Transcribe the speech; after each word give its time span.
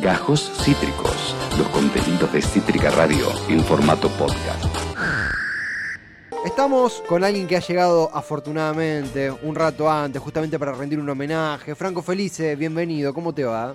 Gajos 0.00 0.50
Cítricos, 0.64 1.36
los 1.58 1.68
contenidos 1.68 2.32
de 2.32 2.40
Cítrica 2.40 2.88
Radio 2.90 3.26
en 3.50 3.60
formato 3.60 4.08
podcast. 4.08 4.64
Estamos 6.46 7.02
con 7.06 7.22
alguien 7.22 7.46
que 7.46 7.58
ha 7.58 7.60
llegado 7.60 8.10
afortunadamente 8.14 9.30
un 9.30 9.54
rato 9.54 9.90
antes, 9.90 10.22
justamente 10.22 10.58
para 10.58 10.72
rendir 10.72 10.98
un 10.98 11.08
homenaje. 11.10 11.74
Franco 11.74 12.00
Felice, 12.00 12.56
bienvenido, 12.56 13.12
¿cómo 13.12 13.34
te 13.34 13.44
va? 13.44 13.74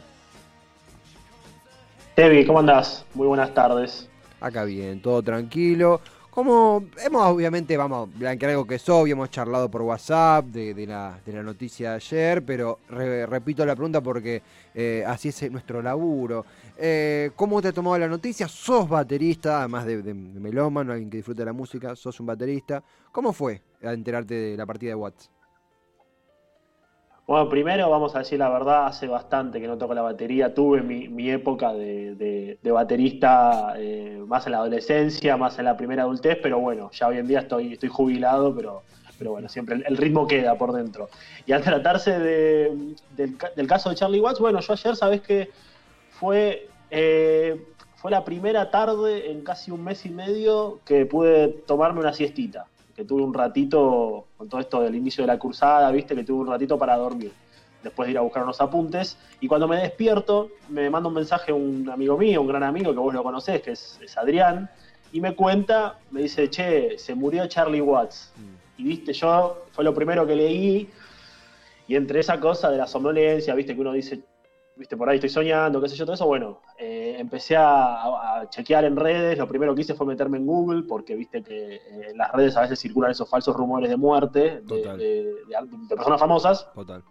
Tevi, 2.15 2.43
¿cómo 2.47 2.57
andás? 2.57 3.05
Muy 3.13 3.27
buenas 3.27 3.53
tardes. 3.53 4.09
Acá 4.41 4.63
bien, 4.63 5.03
todo 5.03 5.21
tranquilo. 5.21 6.01
Como 6.35 6.83
hemos, 7.01 7.25
obviamente, 7.27 7.77
vamos 7.77 8.09
a 8.09 8.17
blanquear 8.19 8.51
algo 8.51 8.67
que 8.67 8.75
es 8.75 8.89
obvio, 8.89 9.13
hemos 9.13 9.29
charlado 9.29 9.71
por 9.71 9.83
WhatsApp 9.83 10.43
de, 10.47 10.85
la, 10.85 11.17
noticia 11.41 11.91
de 11.91 11.95
ayer, 11.95 12.43
pero 12.43 12.79
repito 12.89 13.65
la 13.65 13.73
pregunta 13.73 14.01
porque 14.01 14.41
eh, 14.73 15.05
así 15.07 15.29
es 15.29 15.49
nuestro 15.49 15.81
laburo. 15.81 16.45
Eh, 16.75 17.31
¿Cómo 17.37 17.61
te 17.61 17.69
ha 17.69 17.71
tomado 17.71 17.97
la 17.97 18.09
noticia? 18.09 18.49
Sos 18.49 18.89
baterista, 18.89 19.59
además 19.59 19.85
de, 19.85 20.01
de, 20.01 20.13
melómano, 20.13 20.91
alguien 20.91 21.09
que 21.09 21.15
disfruta 21.15 21.43
de 21.43 21.45
la 21.45 21.53
música, 21.53 21.95
sos 21.95 22.19
un 22.19 22.25
baterista. 22.25 22.83
¿Cómo 23.13 23.31
fue 23.31 23.61
enterarte 23.81 24.33
de 24.33 24.57
la 24.57 24.65
partida 24.65 24.89
de 24.89 24.95
Watts? 24.95 25.34
Bueno, 27.27 27.49
primero 27.49 27.89
vamos 27.89 28.15
a 28.15 28.19
decir 28.19 28.37
la 28.37 28.49
verdad, 28.49 28.85
hace 28.85 29.07
bastante 29.07 29.59
que 29.59 29.67
no 29.67 29.79
toco 29.79 29.95
la 29.95 30.03
batería. 30.03 30.53
Tuve 30.53 30.83
mi, 30.83 31.29
época 31.31 31.73
de, 31.73 32.59
baterista 32.63 33.73
eh, 33.77 34.23
más 34.27 34.45
en 34.45 34.51
la 34.51 34.59
adolescencia, 34.59 35.35
más 35.35 35.57
en 35.57 35.65
la 35.65 35.75
primera 35.75 36.03
adultez, 36.03 36.37
pero 36.41 36.59
bueno, 36.59 36.91
ya 36.91 37.07
hoy 37.07 37.17
en 37.17 37.27
día 37.27 37.39
estoy, 37.39 37.79
jubilado, 37.87 38.55
pero, 38.55 38.83
bueno, 39.31 39.49
siempre 39.49 39.81
el, 39.87 39.97
ritmo 39.97 40.27
queda 40.27 40.55
por 40.55 40.71
dentro. 40.71 41.09
Y 41.47 41.53
al 41.53 41.63
tratarse 41.63 42.19
del, 42.19 43.67
caso 43.67 43.89
de 43.89 43.95
Charlie 43.95 44.19
Watts, 44.19 44.39
bueno, 44.39 44.59
yo 44.59 44.73
ayer, 44.73 44.95
sabes 44.95 45.21
que 45.21 45.49
fue, 46.11 46.69
eh, 46.91 47.59
fue 47.95 48.11
la 48.11 48.23
primera 48.23 48.69
tarde 48.69 49.31
en 49.31 49.43
casi 49.43 49.71
un 49.71 49.83
mes 49.83 50.05
y 50.05 50.09
medio 50.09 50.79
que 50.85 51.07
pude 51.07 51.47
tomarme 51.47 52.01
una 52.01 52.13
siestita 52.13 52.67
que 52.95 53.03
tuve 53.03 53.23
un 53.23 53.33
ratito, 53.33 54.27
con 54.37 54.47
todo 54.47 54.61
esto 54.61 54.81
del 54.81 54.95
inicio 54.95 55.23
de 55.23 55.27
la 55.27 55.37
cursada, 55.37 55.91
viste, 55.91 56.15
que 56.15 56.23
tuve 56.23 56.41
un 56.41 56.47
ratito 56.47 56.77
para 56.77 56.95
dormir, 56.95 57.31
después 57.83 58.07
de 58.07 58.11
ir 58.13 58.17
a 58.17 58.21
buscar 58.21 58.43
unos 58.43 58.61
apuntes. 58.61 59.17
Y 59.41 59.47
cuando 59.47 59.67
me 59.67 59.77
despierto, 59.77 60.49
me 60.69 60.89
manda 60.89 61.09
un 61.09 61.15
mensaje 61.15 61.51
un 61.51 61.89
amigo 61.89 62.17
mío, 62.17 62.41
un 62.41 62.47
gran 62.47 62.63
amigo 62.63 62.93
que 62.93 62.99
vos 62.99 63.13
lo 63.13 63.21
conocés, 63.21 63.61
que 63.61 63.71
es, 63.71 63.99
Adrián, 64.17 64.69
y 65.11 65.19
me 65.19 65.35
cuenta, 65.35 65.99
me 66.11 66.21
dice, 66.21 66.49
che, 66.49 66.97
se 66.97 67.15
murió 67.15 67.47
Charlie 67.47 67.81
Watts. 67.81 68.31
Mm. 68.37 68.81
Y 68.81 68.83
viste, 68.83 69.13
yo 69.13 69.65
fue 69.71 69.83
lo 69.83 69.93
primero 69.93 70.25
que 70.25 70.35
leí, 70.35 70.89
y 71.87 71.95
entre 71.95 72.21
esa 72.21 72.39
cosa 72.39 72.69
de 72.71 72.77
la 72.77 72.87
somnolencia, 72.87 73.53
viste, 73.55 73.75
que 73.75 73.81
uno 73.81 73.91
dice, 73.91 74.21
viste, 74.75 74.97
por 74.97 75.09
ahí 75.09 75.15
estoy 75.15 75.29
soñando, 75.29 75.81
qué 75.81 75.89
sé 75.89 75.95
yo, 75.95 76.05
todo 76.05 76.15
eso, 76.15 76.27
bueno, 76.27 76.61
eh, 76.77 77.15
empecé 77.17 77.55
a, 77.57 78.45
chequear 78.49 78.85
en 78.85 78.95
redes, 78.95 79.37
lo 79.37 79.47
primero 79.47 79.73
que 79.73 79.81
hice 79.81 79.93
fue 79.95 80.05
meterme 80.05 80.37
en 80.37 80.45
Google, 80.45 80.83
porque 80.83 81.15
viste 81.15 81.41
que 81.41 81.75
eh, 81.75 82.09
en 82.11 82.17
las 82.17 82.31
redes 82.31 82.55
a 82.57 82.61
veces 82.61 82.79
circulan 82.79 83.11
esos 83.11 83.29
falsos 83.29 83.55
rumores 83.55 83.89
de 83.89 83.97
muerte 83.97 84.61
de, 84.61 85.35
personas 85.89 86.19
famosas. 86.19 86.71
Total. 86.73 87.03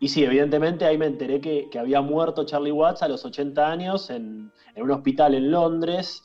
Y 0.00 0.08
sí, 0.08 0.24
evidentemente 0.24 0.86
ahí 0.86 0.96
me 0.96 1.06
enteré 1.06 1.40
que, 1.40 1.68
había 1.78 2.00
muerto 2.00 2.44
Charlie 2.44 2.72
Watts 2.72 3.02
a 3.02 3.08
los 3.08 3.24
80 3.24 3.70
años 3.70 4.08
en, 4.08 4.50
un 4.76 4.90
hospital 4.90 5.34
en 5.34 5.50
Londres. 5.50 6.24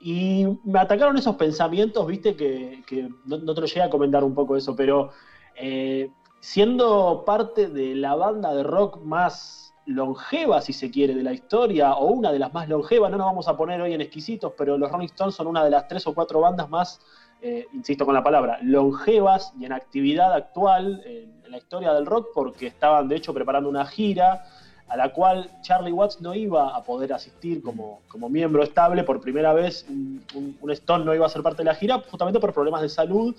Y 0.00 0.46
me 0.64 0.80
atacaron 0.80 1.16
esos 1.16 1.36
pensamientos, 1.36 2.06
viste, 2.06 2.34
que, 2.34 2.82
no, 3.26 3.54
te 3.54 3.60
lo 3.60 3.66
llegué 3.66 3.82
a 3.82 3.90
comentar 3.90 4.24
un 4.24 4.34
poco 4.34 4.56
eso, 4.56 4.74
pero 4.74 5.10
eh, 5.54 6.10
siendo 6.40 7.24
parte 7.26 7.68
de 7.68 7.94
la 7.94 8.14
banda 8.14 8.54
de 8.54 8.62
rock 8.62 9.02
más 9.02 9.63
longeva, 9.86 10.60
si 10.60 10.72
se 10.72 10.90
quiere, 10.90 11.14
de 11.14 11.22
la 11.22 11.32
historia, 11.32 11.94
o 11.94 12.06
una 12.06 12.32
de 12.32 12.38
las 12.38 12.52
más 12.52 12.68
longevas, 12.68 13.10
no 13.10 13.18
nos 13.18 13.26
vamos 13.26 13.48
a 13.48 13.56
poner 13.56 13.80
hoy 13.80 13.92
en 13.92 14.00
exquisitos, 14.00 14.52
pero 14.56 14.78
los 14.78 14.90
Rolling 14.90 15.06
Stones 15.06 15.34
son 15.34 15.46
una 15.46 15.64
de 15.64 15.70
las 15.70 15.88
tres 15.88 16.06
o 16.06 16.14
cuatro 16.14 16.40
bandas 16.40 16.68
más, 16.70 17.00
eh, 17.42 17.66
insisto 17.72 18.06
con 18.06 18.14
la 18.14 18.22
palabra, 18.22 18.58
longevas 18.62 19.52
y 19.58 19.64
en 19.66 19.72
actividad 19.72 20.32
actual 20.32 21.02
en, 21.04 21.34
la 21.50 21.58
historia 21.58 21.92
del 21.92 22.06
rock, 22.06 22.28
porque 22.34 22.66
estaban 22.66 23.06
de 23.06 23.14
hecho 23.14 23.32
preparando 23.32 23.68
una 23.68 23.86
gira 23.86 24.44
a 24.88 24.96
la 24.96 25.12
cual 25.12 25.48
Charlie 25.60 25.92
Watts 25.92 26.20
no 26.20 26.34
iba 26.34 26.74
a 26.74 26.82
poder 26.82 27.12
asistir 27.12 27.62
como, 27.62 28.00
como 28.08 28.28
miembro 28.28 28.64
estable, 28.64 29.04
por 29.04 29.20
primera 29.20 29.52
vez 29.52 29.86
un, 29.88 30.24
un 30.60 30.70
Stone 30.72 31.04
no 31.04 31.14
iba 31.14 31.26
a 31.26 31.28
ser 31.28 31.42
parte 31.42 31.58
de 31.58 31.66
la 31.66 31.76
gira, 31.76 32.02
justamente 32.10 32.40
por 32.40 32.52
problemas 32.52 32.82
de 32.82 32.88
salud 32.88 33.36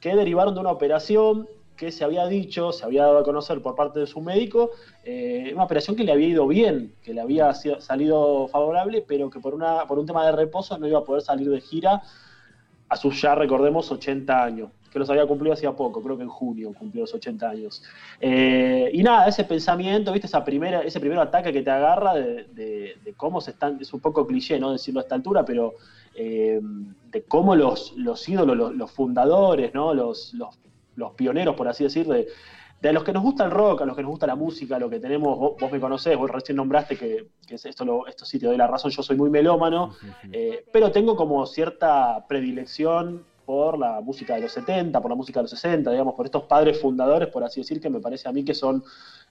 que 0.00 0.16
derivaron 0.16 0.54
de 0.54 0.60
una 0.60 0.70
operación 0.70 1.46
que 1.82 1.90
se 1.90 2.04
había 2.04 2.28
dicho, 2.28 2.70
se 2.70 2.84
había 2.84 3.02
dado 3.02 3.18
a 3.18 3.24
conocer 3.24 3.60
por 3.60 3.74
parte 3.74 3.98
de 3.98 4.06
su 4.06 4.20
médico, 4.20 4.70
eh, 5.02 5.50
una 5.52 5.64
operación 5.64 5.96
que 5.96 6.04
le 6.04 6.12
había 6.12 6.28
ido 6.28 6.46
bien, 6.46 6.94
que 7.02 7.12
le 7.12 7.20
había 7.20 7.52
salido 7.54 8.46
favorable, 8.46 9.04
pero 9.04 9.28
que 9.28 9.40
por, 9.40 9.52
una, 9.52 9.84
por 9.88 9.98
un 9.98 10.06
tema 10.06 10.24
de 10.24 10.30
reposo 10.30 10.78
no 10.78 10.86
iba 10.86 11.00
a 11.00 11.04
poder 11.04 11.22
salir 11.22 11.50
de 11.50 11.60
gira 11.60 12.00
a 12.88 12.94
sus 12.96 13.20
ya, 13.20 13.34
recordemos, 13.34 13.90
80 13.90 14.44
años, 14.44 14.70
que 14.92 15.00
los 15.00 15.10
había 15.10 15.26
cumplido 15.26 15.54
hacía 15.54 15.72
poco, 15.72 16.00
creo 16.00 16.16
que 16.16 16.22
en 16.22 16.28
junio 16.28 16.72
cumplió 16.72 17.00
los 17.00 17.14
80 17.14 17.50
años. 17.50 17.82
Eh, 18.20 18.88
y 18.92 19.02
nada, 19.02 19.26
ese 19.26 19.42
pensamiento, 19.42 20.12
¿viste? 20.12 20.28
Esa 20.28 20.44
primera, 20.44 20.82
ese 20.82 21.00
primer 21.00 21.18
ataque 21.18 21.52
que 21.52 21.62
te 21.62 21.70
agarra 21.72 22.14
de, 22.14 22.94
cómo 23.16 23.40
se 23.40 23.50
están, 23.50 23.78
es 23.80 23.92
un 23.92 23.98
poco 23.98 24.24
cliché, 24.24 24.60
¿no? 24.60 24.70
Decirlo 24.70 25.00
a 25.00 25.02
esta 25.02 25.16
altura, 25.16 25.44
pero 25.44 25.74
eh, 26.14 26.60
de 27.10 27.22
cómo 27.24 27.56
los, 27.56 27.92
los 27.96 28.28
ídolos, 28.28 28.72
los, 28.72 28.90
fundadores, 28.92 29.74
¿no? 29.74 29.92
Los, 29.94 30.32
los 30.34 30.62
los 30.96 31.12
pioneros, 31.12 31.54
por 31.54 31.68
así 31.68 31.84
decir, 31.84 32.06
de, 32.06 32.28
de 32.82 32.92
los 32.92 33.04
que 33.04 33.12
nos 33.12 33.22
gusta 33.22 33.44
el 33.44 33.52
rock, 33.52 33.82
a 33.82 33.86
los 33.86 33.94
que 33.94 34.02
nos 34.02 34.10
gusta 34.10 34.26
la 34.26 34.34
música, 34.34 34.76
lo 34.76 34.90
que 34.90 34.98
tenemos, 34.98 35.38
vos, 35.38 35.70
me 35.70 35.78
conocés, 35.78 36.18
vos 36.18 36.28
recién 36.28 36.56
nombraste 36.56 36.96
que, 36.96 37.28
esto, 37.48 37.84
lo, 37.84 38.08
esto 38.08 38.24
sí 38.24 38.40
te 38.40 38.46
doy 38.46 38.56
la 38.56 38.66
razón, 38.66 38.90
yo 38.90 39.04
soy 39.04 39.16
muy 39.16 39.30
melómano, 39.30 39.94
eh, 40.32 40.64
pero 40.72 40.90
tengo 40.90 41.14
como 41.14 41.46
cierta 41.46 42.26
predilección 42.26 43.24
por 43.46 43.78
la 43.78 44.00
música 44.00 44.34
de 44.34 44.40
los 44.40 44.52
70, 44.52 45.00
por 45.00 45.10
la 45.10 45.14
música 45.14 45.38
de 45.38 45.44
los 45.44 45.50
60, 45.50 45.92
digamos, 45.92 46.14
por 46.14 46.26
estos 46.26 46.42
padres 46.44 46.80
fundadores, 46.80 47.28
por 47.28 47.44
así 47.44 47.60
decir, 47.60 47.80
que 47.80 47.88
me 47.88 48.00
parece 48.00 48.28
a 48.28 48.32
mí 48.32 48.44
que 48.44 48.54
son, 48.54 48.82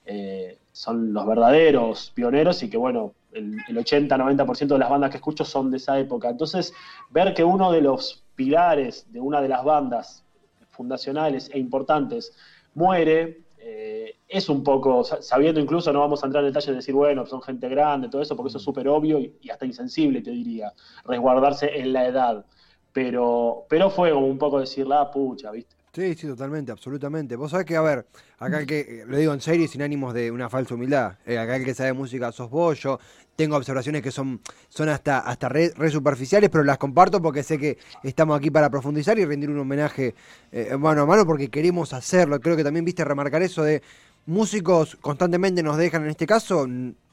eh, 0.06 0.58
son 0.72 1.12
los 1.12 1.26
verdaderos 1.26 2.10
pioneros 2.14 2.62
y 2.62 2.70
que, 2.70 2.78
bueno, 2.78 3.12
el, 3.32 3.56
el 3.68 3.76
80-90% 3.76 4.66
de 4.66 4.78
las 4.78 4.88
bandas 4.88 5.10
que 5.10 5.16
escucho 5.18 5.44
son 5.44 5.70
de 5.70 5.76
esa 5.76 5.98
época. 5.98 6.30
Entonces, 6.30 6.72
ver 7.10 7.34
que 7.34 7.44
uno 7.44 7.70
de 7.70 7.82
los 7.82 8.24
pilares 8.34 9.12
de 9.12 9.20
una 9.20 9.42
de 9.42 9.48
las 9.48 9.62
bandas 9.62 10.24
fundacionales 10.72 11.50
e 11.52 11.58
importantes 11.58 12.32
muere, 12.74 13.42
eh, 13.58 14.16
es 14.28 14.48
un 14.48 14.64
poco, 14.64 15.04
sabiendo 15.04 15.60
incluso, 15.60 15.92
no 15.92 16.00
vamos 16.00 16.22
a 16.22 16.26
entrar 16.26 16.42
en 16.42 16.50
detalle 16.50 16.72
de 16.72 16.76
decir, 16.76 16.94
bueno, 16.94 17.26
son 17.26 17.42
gente 17.42 17.68
grande, 17.68 18.08
todo 18.08 18.20
eso, 18.22 18.34
porque 18.34 18.48
eso 18.48 18.58
es 18.58 18.64
súper 18.64 18.88
obvio 18.88 19.20
y, 19.20 19.50
hasta 19.50 19.66
insensible, 19.66 20.20
te 20.22 20.30
diría, 20.30 20.72
resguardarse 21.04 21.78
en 21.78 21.92
la 21.92 22.06
edad. 22.06 22.44
Pero, 22.92 23.66
pero 23.68 23.88
fue 23.90 24.10
como 24.10 24.26
un 24.26 24.38
poco 24.38 24.58
decir, 24.58 24.86
la 24.86 25.10
pucha, 25.10 25.50
¿viste? 25.50 25.76
Sí, 25.94 26.14
sí, 26.14 26.26
totalmente, 26.26 26.72
absolutamente. 26.72 27.36
Vos 27.36 27.50
sabés 27.50 27.66
que, 27.66 27.76
a 27.76 27.82
ver, 27.82 28.06
acá 28.38 28.60
el 28.60 28.66
que, 28.66 29.04
lo 29.06 29.14
digo 29.18 29.34
en 29.34 29.42
serio 29.42 29.66
y 29.66 29.68
sin 29.68 29.82
ánimos 29.82 30.14
de 30.14 30.30
una 30.30 30.48
falsa 30.48 30.74
humildad, 30.74 31.18
eh, 31.26 31.36
acá 31.36 31.56
el 31.56 31.66
que 31.66 31.74
sabe 31.74 31.92
música 31.92 32.32
sos 32.32 32.48
vos, 32.48 32.80
yo 32.80 32.98
tengo 33.36 33.56
observaciones 33.56 34.00
que 34.00 34.10
son, 34.10 34.40
son 34.70 34.88
hasta, 34.88 35.18
hasta 35.18 35.50
re, 35.50 35.70
superficiales, 35.90 36.48
pero 36.48 36.64
las 36.64 36.78
comparto 36.78 37.20
porque 37.20 37.42
sé 37.42 37.58
que 37.58 37.76
estamos 38.04 38.38
aquí 38.38 38.50
para 38.50 38.70
profundizar 38.70 39.18
y 39.18 39.26
rendir 39.26 39.50
un 39.50 39.58
homenaje 39.58 40.14
eh, 40.50 40.74
mano 40.78 41.02
a 41.02 41.06
mano 41.06 41.26
porque 41.26 41.50
queremos 41.50 41.92
hacerlo. 41.92 42.40
Creo 42.40 42.56
que 42.56 42.64
también 42.64 42.86
viste 42.86 43.04
remarcar 43.04 43.42
eso 43.42 43.62
de 43.62 43.82
músicos 44.24 44.96
constantemente 44.98 45.62
nos 45.62 45.76
dejan, 45.76 46.04
en 46.04 46.08
este 46.08 46.24
caso, 46.24 46.66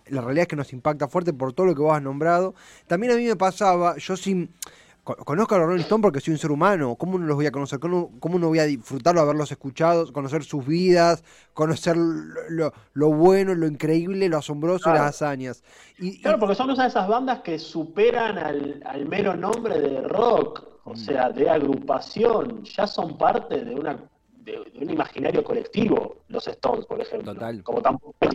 la 0.05 0.21
realidad 0.21 0.43
es 0.43 0.47
que 0.47 0.55
nos 0.55 0.71
impacta 0.71 1.09
fuerte 1.09 1.33
por 1.33 1.51
todo 1.51 1.65
lo 1.65 1.75
que 1.75 1.81
vos 1.81 1.97
has 1.97 2.01
nombrado. 2.01 2.55
También 2.87 3.11
a 3.11 3.17
mí 3.17 3.25
me 3.25 3.35
pasaba, 3.35 3.97
yo 3.97 4.15
sin 4.15 4.53
conozco 5.17 5.55
a 5.55 5.57
los 5.59 5.67
Rolling 5.67 5.81
Stones 5.81 6.03
porque 6.03 6.19
soy 6.19 6.33
un 6.33 6.37
ser 6.37 6.51
humano. 6.51 6.95
¿Cómo 6.95 7.17
no 7.17 7.25
los 7.25 7.35
voy 7.35 7.45
a 7.45 7.51
conocer? 7.51 7.79
¿Cómo, 7.79 8.39
no 8.39 8.47
voy 8.47 8.59
a 8.59 8.65
disfrutarlo, 8.65 9.21
haberlos 9.21 9.51
escuchado, 9.51 10.11
conocer 10.11 10.43
sus 10.43 10.65
vidas, 10.65 11.23
conocer 11.53 11.95
lo, 11.97 13.13
bueno, 13.13 13.55
lo 13.55 13.67
increíble, 13.67 14.29
lo 14.29 14.37
asombroso 14.37 14.89
y 14.89 14.93
las 14.93 15.09
hazañas? 15.21 15.63
Y, 15.97 16.21
claro, 16.21 16.39
porque 16.39 16.55
son 16.55 16.71
esas 16.71 17.07
bandas 17.07 17.41
que 17.41 17.59
superan 17.59 18.37
al, 18.37 18.83
al 18.85 19.05
mero 19.05 19.35
nombre 19.35 19.79
de 19.79 20.01
rock, 20.01 20.63
o 20.83 20.93
mm. 20.93 20.97
sea, 20.97 21.29
de 21.29 21.49
agrupación. 21.49 22.63
Ya 22.63 22.87
son 22.87 23.17
parte 23.17 23.63
de 23.63 23.75
una 23.75 23.97
de, 24.51 24.79
un 24.81 24.89
imaginario 24.89 25.43
colectivo, 25.43 26.17
los 26.27 26.47
Stones, 26.47 26.85
por 26.85 27.01
ejemplo. 27.01 27.33
Total. 27.33 27.63
Como 27.63 27.81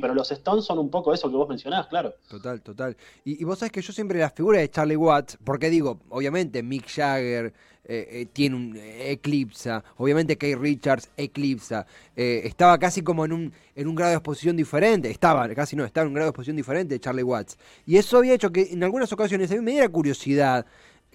pero 0.00 0.14
los 0.14 0.30
Stones 0.30 0.64
son 0.64 0.78
un 0.78 0.90
poco 0.90 1.14
eso 1.14 1.30
que 1.30 1.36
vos 1.36 1.48
mencionás, 1.48 1.86
claro. 1.86 2.14
Total, 2.28 2.60
total. 2.60 2.96
Y, 3.24 3.42
vos 3.44 3.58
sabés 3.58 3.72
que 3.72 3.82
yo 3.82 3.92
siempre 3.92 4.18
la 4.18 4.30
figura 4.30 4.58
de 4.58 4.70
Charlie 4.70 4.96
Watts, 4.96 5.38
porque 5.44 5.70
digo, 5.70 6.00
obviamente 6.10 6.62
Mick 6.62 6.88
Jagger 6.88 7.52
eh, 7.86 8.08
eh, 8.10 8.26
tiene 8.32 8.56
un 8.56 8.76
eh, 8.76 9.12
eclipsa, 9.12 9.84
obviamente 9.96 10.36
Kate 10.36 10.56
Richards 10.56 11.10
eclipsa, 11.16 11.86
estaba 12.16 12.78
casi 12.78 13.02
como 13.02 13.24
en 13.24 13.32
un, 13.32 13.52
en 13.74 13.88
un 13.88 13.94
grado 13.94 14.10
de 14.10 14.16
exposición 14.16 14.56
diferente, 14.56 15.10
estaba, 15.10 15.48
casi 15.54 15.76
no, 15.76 15.84
estaba 15.84 16.04
en 16.04 16.08
un 16.08 16.14
grado 16.14 16.26
de 16.26 16.30
exposición 16.30 16.56
diferente 16.56 16.94
de 16.94 17.00
Charlie 17.00 17.22
Watts. 17.22 17.58
Y 17.86 17.96
eso 17.96 18.18
había 18.18 18.34
hecho 18.34 18.52
que 18.52 18.72
en 18.72 18.82
algunas 18.84 19.12
ocasiones 19.12 19.50
a 19.50 19.54
mí 19.54 19.60
me 19.60 19.72
diera 19.72 19.88
curiosidad. 19.88 20.66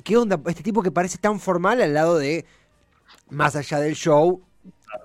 ¿Qué 0.03 0.15
onda? 0.15 0.39
Este 0.47 0.63
tipo 0.63 0.81
que 0.81 0.91
parece 0.91 1.17
tan 1.17 1.39
formal 1.39 1.81
al 1.81 1.93
lado 1.93 2.17
de, 2.17 2.45
más 3.29 3.55
allá 3.55 3.79
del 3.79 3.95
show, 3.95 4.41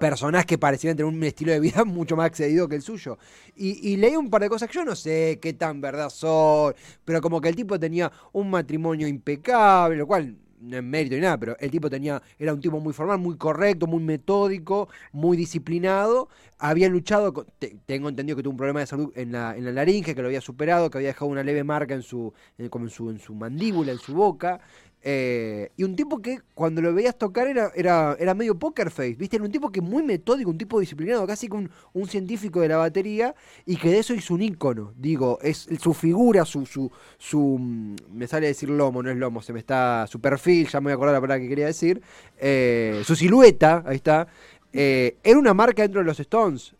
personas 0.00 0.46
que 0.46 0.58
parecían 0.58 0.96
tener 0.96 1.12
un 1.12 1.22
estilo 1.22 1.52
de 1.52 1.60
vida 1.60 1.84
mucho 1.84 2.16
más 2.16 2.26
accedido 2.26 2.68
que 2.68 2.76
el 2.76 2.82
suyo. 2.82 3.18
Y, 3.56 3.92
y, 3.92 3.96
leí 3.96 4.16
un 4.16 4.30
par 4.30 4.42
de 4.42 4.48
cosas 4.48 4.68
que 4.68 4.74
yo 4.74 4.84
no 4.84 4.96
sé 4.96 5.38
qué 5.40 5.52
tan 5.52 5.80
verdad 5.80 6.10
son, 6.10 6.74
pero 7.04 7.20
como 7.20 7.40
que 7.40 7.48
el 7.48 7.56
tipo 7.56 7.78
tenía 7.78 8.10
un 8.32 8.50
matrimonio 8.50 9.06
impecable, 9.06 9.96
lo 9.96 10.06
cual 10.06 10.36
no 10.64 10.76
es 10.76 10.82
mérito 10.82 11.14
ni 11.14 11.22
nada, 11.22 11.38
pero 11.38 11.56
el 11.58 11.70
tipo 11.70 11.90
tenía, 11.90 12.22
era 12.38 12.52
un 12.52 12.60
tipo 12.60 12.80
muy 12.80 12.92
formal, 12.92 13.18
muy 13.18 13.36
correcto, 13.36 13.86
muy 13.86 14.02
metódico, 14.02 14.88
muy 15.12 15.36
disciplinado. 15.36 16.28
Había 16.58 16.88
luchado, 16.88 17.46
tengo 17.86 18.08
entendido 18.08 18.36
que 18.36 18.42
tuvo 18.42 18.52
un 18.52 18.56
problema 18.56 18.80
de 18.80 18.86
salud 18.86 19.12
en 19.14 19.32
la, 19.32 19.56
en 19.56 19.64
la 19.64 19.72
laringe, 19.72 20.14
que 20.14 20.22
lo 20.22 20.28
había 20.28 20.40
superado, 20.40 20.90
que 20.90 20.98
había 20.98 21.08
dejado 21.08 21.30
una 21.30 21.42
leve 21.42 21.64
marca 21.64 21.94
en 21.94 22.02
su, 22.02 22.32
como 22.70 22.86
en 22.86 22.90
su, 22.90 23.10
en 23.10 23.18
su 23.18 23.34
mandíbula, 23.34 23.92
en 23.92 23.98
su 23.98 24.14
boca. 24.14 24.60
Eh, 25.06 25.70
y 25.76 25.84
un 25.84 25.94
tipo 25.96 26.22
que 26.22 26.40
cuando 26.54 26.80
lo 26.80 26.94
veías 26.94 27.18
tocar 27.18 27.46
era, 27.46 27.70
era, 27.74 28.16
era 28.18 28.32
medio 28.32 28.58
poker 28.58 28.90
face, 28.90 29.16
¿viste? 29.16 29.36
Era 29.36 29.44
un 29.44 29.52
tipo 29.52 29.70
que 29.70 29.82
muy 29.82 30.02
metódico, 30.02 30.48
un 30.48 30.56
tipo 30.56 30.80
disciplinado, 30.80 31.26
casi 31.26 31.46
como 31.46 31.68
un, 31.92 32.08
científico 32.08 32.62
de 32.62 32.68
la 32.68 32.78
batería, 32.78 33.34
y 33.66 33.76
que 33.76 33.90
de 33.90 33.98
eso 33.98 34.14
hizo 34.14 34.32
un 34.32 34.40
ícono. 34.40 34.94
Digo, 34.96 35.38
es 35.42 35.68
su 35.78 35.92
figura, 35.92 36.46
su, 36.46 36.64
su, 36.64 36.90
su. 37.18 37.58
Mm, 37.60 37.96
me 38.14 38.26
sale 38.26 38.46
decir 38.46 38.70
lomo, 38.70 39.02
no 39.02 39.10
es 39.10 39.18
lomo, 39.18 39.42
se 39.42 39.52
me 39.52 39.58
está. 39.58 40.06
Su 40.06 40.22
perfil, 40.22 40.53
ya 40.62 40.80
me 40.80 40.84
voy 40.84 40.92
a 40.92 40.94
acordar 40.94 41.14
la 41.14 41.20
palabra 41.20 41.42
que 41.42 41.48
quería 41.48 41.66
decir. 41.66 42.00
Eh, 42.38 43.02
su 43.04 43.16
silueta, 43.16 43.82
ahí 43.84 43.96
está. 43.96 44.28
Eh, 44.72 45.16
era 45.24 45.38
una 45.38 45.54
marca 45.54 45.82
dentro 45.82 46.00
de 46.00 46.06
los 46.06 46.20
Stones. 46.20 46.74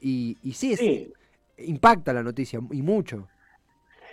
y, 0.00 0.36
y 0.42 0.52
sí, 0.52 0.76
sí, 0.76 1.12
impacta 1.58 2.12
la 2.12 2.22
noticia, 2.22 2.60
y 2.70 2.82
mucho. 2.82 3.26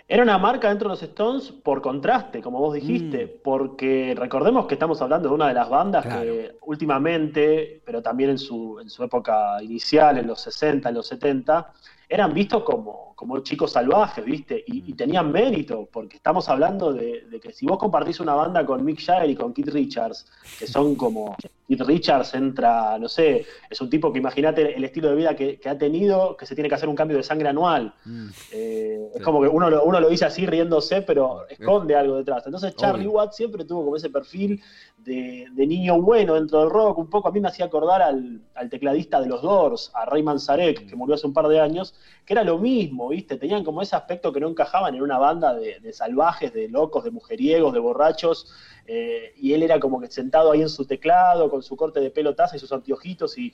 Era 0.08 0.22
una 0.22 0.38
marca 0.38 0.68
dentro 0.68 0.88
de 0.88 0.92
los 0.92 1.02
Stones 1.02 1.50
por 1.50 1.82
contraste, 1.82 2.40
como 2.40 2.60
vos 2.60 2.74
dijiste, 2.74 3.26
mm. 3.26 3.42
porque 3.42 4.14
recordemos 4.16 4.66
que 4.66 4.74
estamos 4.74 5.02
hablando 5.02 5.28
de 5.28 5.34
una 5.34 5.48
de 5.48 5.54
las 5.54 5.68
bandas 5.68 6.06
que 6.06 6.54
últimamente, 6.62 7.82
pero 7.84 8.00
también 8.00 8.30
en 8.30 8.38
su, 8.38 8.78
en 8.78 8.88
su 8.88 9.02
época 9.02 9.60
inicial, 9.62 10.18
en 10.18 10.28
los 10.28 10.40
60, 10.42 10.88
en 10.88 10.94
los 10.94 11.08
70, 11.08 11.72
eran 12.08 12.32
vistos 12.32 12.62
como, 12.62 13.05
como 13.16 13.38
chicos 13.38 13.72
salvajes, 13.72 14.22
¿viste? 14.24 14.62
Y, 14.66 14.92
tenían 14.92 15.32
mérito, 15.32 15.88
porque 15.90 16.16
estamos 16.16 16.48
hablando 16.50 16.92
de, 16.92 17.40
que 17.42 17.50
si 17.50 17.66
vos 17.66 17.78
compartís 17.78 18.20
una 18.20 18.34
banda 18.34 18.64
con 18.64 18.84
Mick 18.84 19.00
Jagger 19.02 19.30
y 19.30 19.34
con 19.34 19.54
Keith 19.54 19.68
Richards, 19.68 20.26
que 20.58 20.66
son 20.66 20.94
como. 20.94 21.34
Keith 21.66 21.80
Richards 21.80 22.34
entra, 22.34 22.96
no 22.98 23.08
sé, 23.08 23.44
es 23.68 23.80
un 23.80 23.90
tipo 23.90 24.12
que 24.12 24.20
imagínate 24.20 24.76
el 24.76 24.84
estilo 24.84 25.08
de 25.08 25.16
vida 25.16 25.34
que, 25.34 25.58
ha 25.64 25.76
tenido, 25.76 26.36
que 26.36 26.46
se 26.46 26.54
tiene 26.54 26.68
que 26.68 26.76
hacer 26.76 26.88
un 26.88 26.94
cambio 26.94 27.16
de 27.16 27.24
sangre 27.24 27.48
anual. 27.48 27.92
Mm. 28.04 28.28
Eh, 28.52 29.10
es 29.16 29.22
como 29.22 29.42
que 29.42 29.48
uno 29.48 29.68
lo, 29.70 29.82
uno 29.82 29.98
lo 29.98 30.08
dice 30.08 30.26
así 30.26 30.46
riéndose, 30.46 31.02
pero 31.02 31.48
esconde 31.48 31.96
algo 31.96 32.16
detrás. 32.16 32.44
Entonces 32.46 32.76
Charlie 32.76 33.08
Watts 33.08 33.36
siempre 33.36 33.64
tuvo 33.64 33.84
como 33.84 33.96
ese 33.96 34.10
perfil 34.10 34.62
de, 35.06 35.66
niño 35.66 36.00
bueno 36.00 36.34
dentro 36.34 36.60
del 36.60 36.70
rock, 36.70 36.98
un 36.98 37.08
poco 37.08 37.28
a 37.28 37.32
mí 37.32 37.40
me 37.40 37.48
hacía 37.48 37.66
acordar 37.66 38.02
al, 38.02 38.40
tecladista 38.70 39.20
de 39.20 39.28
los 39.28 39.42
Doors, 39.42 39.90
a 39.94 40.04
Ray 40.04 40.22
Manzarek, 40.22 40.86
que 40.86 40.96
murió 40.96 41.14
hace 41.14 41.26
un 41.26 41.32
par 41.32 41.48
de 41.48 41.60
años, 41.60 41.94
que 42.24 42.34
era 42.34 42.42
lo 42.42 42.58
mismo, 42.58 43.05
¿viste? 43.10 43.36
Tenían 43.36 43.64
como 43.64 43.82
ese 43.82 43.96
aspecto 43.96 44.32
que 44.32 44.40
no 44.40 44.48
encajaban 44.48 44.94
en 44.94 45.02
una 45.02 45.18
banda 45.18 45.54
de, 45.54 45.92
salvajes, 45.92 46.52
de 46.52 46.68
locos, 46.68 47.04
de 47.04 47.10
mujeriegos, 47.10 47.72
de 47.72 47.78
borrachos, 47.78 48.52
eh, 48.86 49.32
y 49.36 49.52
él 49.52 49.62
era 49.62 49.80
como 49.80 50.00
que 50.00 50.08
sentado 50.08 50.52
ahí 50.52 50.62
en 50.62 50.68
su 50.68 50.84
teclado, 50.84 51.50
con 51.50 51.62
su 51.62 51.76
corte 51.76 52.00
de 52.00 52.10
pelo 52.10 52.34
taza 52.34 52.56
y 52.56 52.58
sus 52.58 52.72
anteojitos, 52.72 53.36
y, 53.38 53.52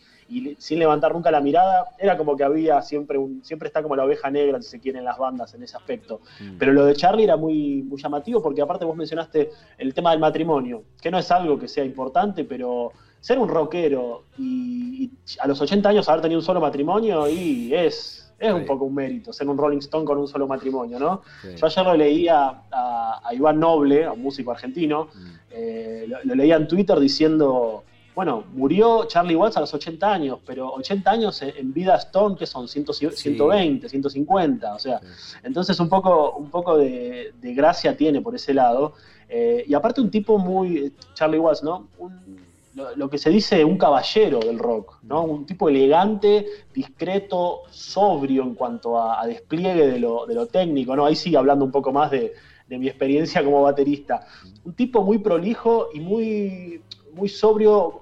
sin 0.58 0.78
levantar 0.78 1.12
nunca 1.12 1.30
la 1.30 1.40
mirada, 1.40 1.86
era 1.98 2.16
como 2.16 2.36
que 2.36 2.44
había 2.44 2.82
siempre 2.82 3.18
un, 3.18 3.44
siempre 3.44 3.68
está 3.68 3.82
como 3.82 3.96
la 3.96 4.04
oveja 4.04 4.30
negra, 4.30 4.60
si 4.60 4.68
se 4.68 4.80
quiere, 4.80 4.98
en 4.98 5.04
las 5.04 5.18
bandas 5.18 5.54
en 5.54 5.62
ese 5.62 5.76
aspecto. 5.76 6.20
Mm. 6.40 6.58
Pero 6.58 6.72
lo 6.72 6.84
de 6.84 6.94
Charlie 6.94 7.24
era 7.24 7.36
muy, 7.36 7.82
muy 7.82 8.00
llamativo, 8.00 8.42
porque 8.42 8.62
aparte 8.62 8.84
vos 8.84 8.96
mencionaste 8.96 9.50
el 9.78 9.94
tema 9.94 10.10
del 10.10 10.20
matrimonio, 10.20 10.84
que 11.00 11.10
no 11.10 11.18
es 11.18 11.30
algo 11.30 11.58
que 11.58 11.68
sea 11.68 11.84
importante, 11.84 12.44
pero 12.44 12.92
ser 13.22 13.38
un 13.38 13.48
rockero 13.48 14.24
y, 14.36 15.10
a 15.38 15.46
los 15.46 15.60
80 15.60 15.88
años 15.88 16.08
haber 16.08 16.22
tenido 16.22 16.40
un 16.40 16.44
solo 16.44 16.60
matrimonio 16.60 17.28
y 17.28 17.72
es 17.72 18.21
es 18.42 18.52
un 18.52 18.66
poco 18.66 18.86
un 18.86 18.94
mérito 18.94 19.32
ser 19.32 19.48
un 19.48 19.56
Rolling 19.56 19.78
Stone 19.78 20.04
con 20.04 20.18
un 20.18 20.26
solo 20.26 20.48
matrimonio, 20.48 20.98
¿no? 20.98 21.22
Yo 21.56 21.66
ayer 21.66 21.84
lo 21.84 21.94
leía 21.94 22.62
a, 22.72 23.30
Iván 23.32 23.60
Noble, 23.60 24.04
a 24.04 24.12
un 24.12 24.20
músico 24.20 24.50
argentino, 24.50 25.08
mm. 25.14 25.30
eh, 25.50 26.06
lo, 26.24 26.34
leía 26.34 26.56
en 26.56 26.66
Twitter 26.66 26.98
diciendo, 26.98 27.84
bueno, 28.16 28.44
murió 28.52 29.04
Charlie 29.06 29.36
Watts 29.36 29.56
a 29.56 29.60
los 29.60 29.72
80 29.72 30.12
años, 30.12 30.38
pero 30.44 30.72
80 30.72 31.10
años 31.10 31.40
en 31.42 31.72
vida 31.72 31.94
Stone, 31.96 32.36
que 32.36 32.46
son 32.46 32.66
120, 32.66 33.88
150, 33.88 34.74
o 34.74 34.78
sea, 34.78 35.00
entonces 35.44 35.78
un 35.78 35.88
poco, 35.88 36.32
un 36.32 36.50
poco 36.50 36.76
de, 36.76 37.32
gracia 37.40 37.96
tiene 37.96 38.20
por 38.20 38.34
ese 38.34 38.52
lado. 38.52 38.94
Eh, 39.28 39.64
y 39.66 39.72
aparte 39.72 40.00
un 40.00 40.10
tipo 40.10 40.36
muy, 40.36 40.92
Charlie 41.14 41.38
Watts, 41.38 41.62
¿no? 41.62 41.88
Un, 41.98 42.51
lo, 42.74 43.10
que 43.10 43.18
se 43.18 43.30
dice 43.30 43.64
un 43.64 43.76
caballero 43.76 44.40
del 44.40 44.58
rock, 44.58 44.98
¿no? 45.02 45.24
Un 45.24 45.44
tipo 45.44 45.68
elegante, 45.68 46.46
discreto, 46.72 47.62
sobrio 47.70 48.42
en 48.42 48.54
cuanto 48.54 49.00
a, 49.00 49.26
despliegue 49.26 49.86
de 49.86 49.98
lo, 49.98 50.46
técnico, 50.46 50.96
¿no? 50.96 51.04
Ahí 51.04 51.16
sí 51.16 51.36
hablando 51.36 51.64
un 51.64 51.72
poco 51.72 51.92
más 51.92 52.10
de, 52.10 52.34
mi 52.68 52.88
experiencia 52.88 53.44
como 53.44 53.60
baterista. 53.62 54.26
Un 54.64 54.72
tipo 54.72 55.02
muy 55.02 55.18
prolijo 55.18 55.88
y 55.92 56.00
muy, 56.00 56.80
muy 57.12 57.28
sobrio, 57.28 58.01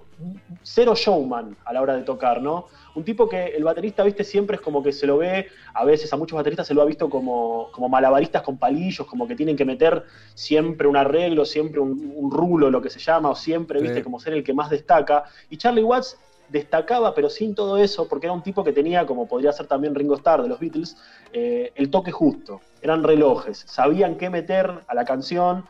cero 0.62 0.94
showman 0.94 1.56
a 1.64 1.72
la 1.72 1.82
hora 1.82 1.96
de 1.96 2.02
tocar, 2.02 2.42
¿no? 2.42 2.66
un 2.94 3.04
tipo 3.04 3.28
que 3.28 3.46
el 3.46 3.64
baterista, 3.64 4.02
viste, 4.02 4.24
siempre 4.24 4.56
es 4.56 4.62
como 4.62 4.82
que 4.82 4.92
se 4.92 5.06
lo 5.06 5.18
ve, 5.18 5.46
a 5.74 5.84
veces 5.84 6.12
a 6.12 6.16
muchos 6.16 6.36
bateristas 6.36 6.66
se 6.66 6.74
lo 6.74 6.82
ha 6.82 6.84
visto 6.84 7.08
como, 7.08 7.68
como 7.72 7.88
malabaristas 7.88 8.42
con 8.42 8.58
palillos, 8.58 9.06
como 9.06 9.26
que 9.28 9.36
tienen 9.36 9.56
que 9.56 9.64
meter 9.64 10.04
siempre 10.34 10.88
un 10.88 10.96
arreglo, 10.96 11.44
siempre 11.44 11.80
un, 11.80 12.30
rulo, 12.30 12.70
lo 12.70 12.80
que 12.82 12.90
se 12.90 12.98
llama, 12.98 13.30
o 13.30 13.34
siempre, 13.34 13.80
viste, 13.80 14.02
como 14.02 14.20
ser 14.20 14.34
el 14.34 14.44
que 14.44 14.54
más 14.54 14.70
destaca. 14.70 15.24
Y 15.48 15.56
Charlie 15.56 15.82
Watts 15.82 16.16
destacaba, 16.48 17.14
pero 17.14 17.28
sin 17.28 17.54
todo 17.54 17.78
eso, 17.78 18.08
porque 18.08 18.26
era 18.26 18.32
un 18.32 18.42
tipo 18.42 18.64
que 18.64 18.72
tenía, 18.72 19.06
como 19.06 19.26
podría 19.26 19.52
ser 19.52 19.66
también 19.66 19.94
Ringo 19.94 20.14
Starr 20.16 20.42
de 20.42 20.48
los 20.48 20.58
Beatles, 20.58 20.96
eh, 21.32 21.72
el 21.74 21.90
toque 21.90 22.10
justo. 22.10 22.60
Eran 22.82 23.02
relojes, 23.02 23.64
sabían 23.66 24.16
qué 24.16 24.30
meter 24.30 24.80
a 24.86 24.94
la 24.94 25.04
canción, 25.04 25.64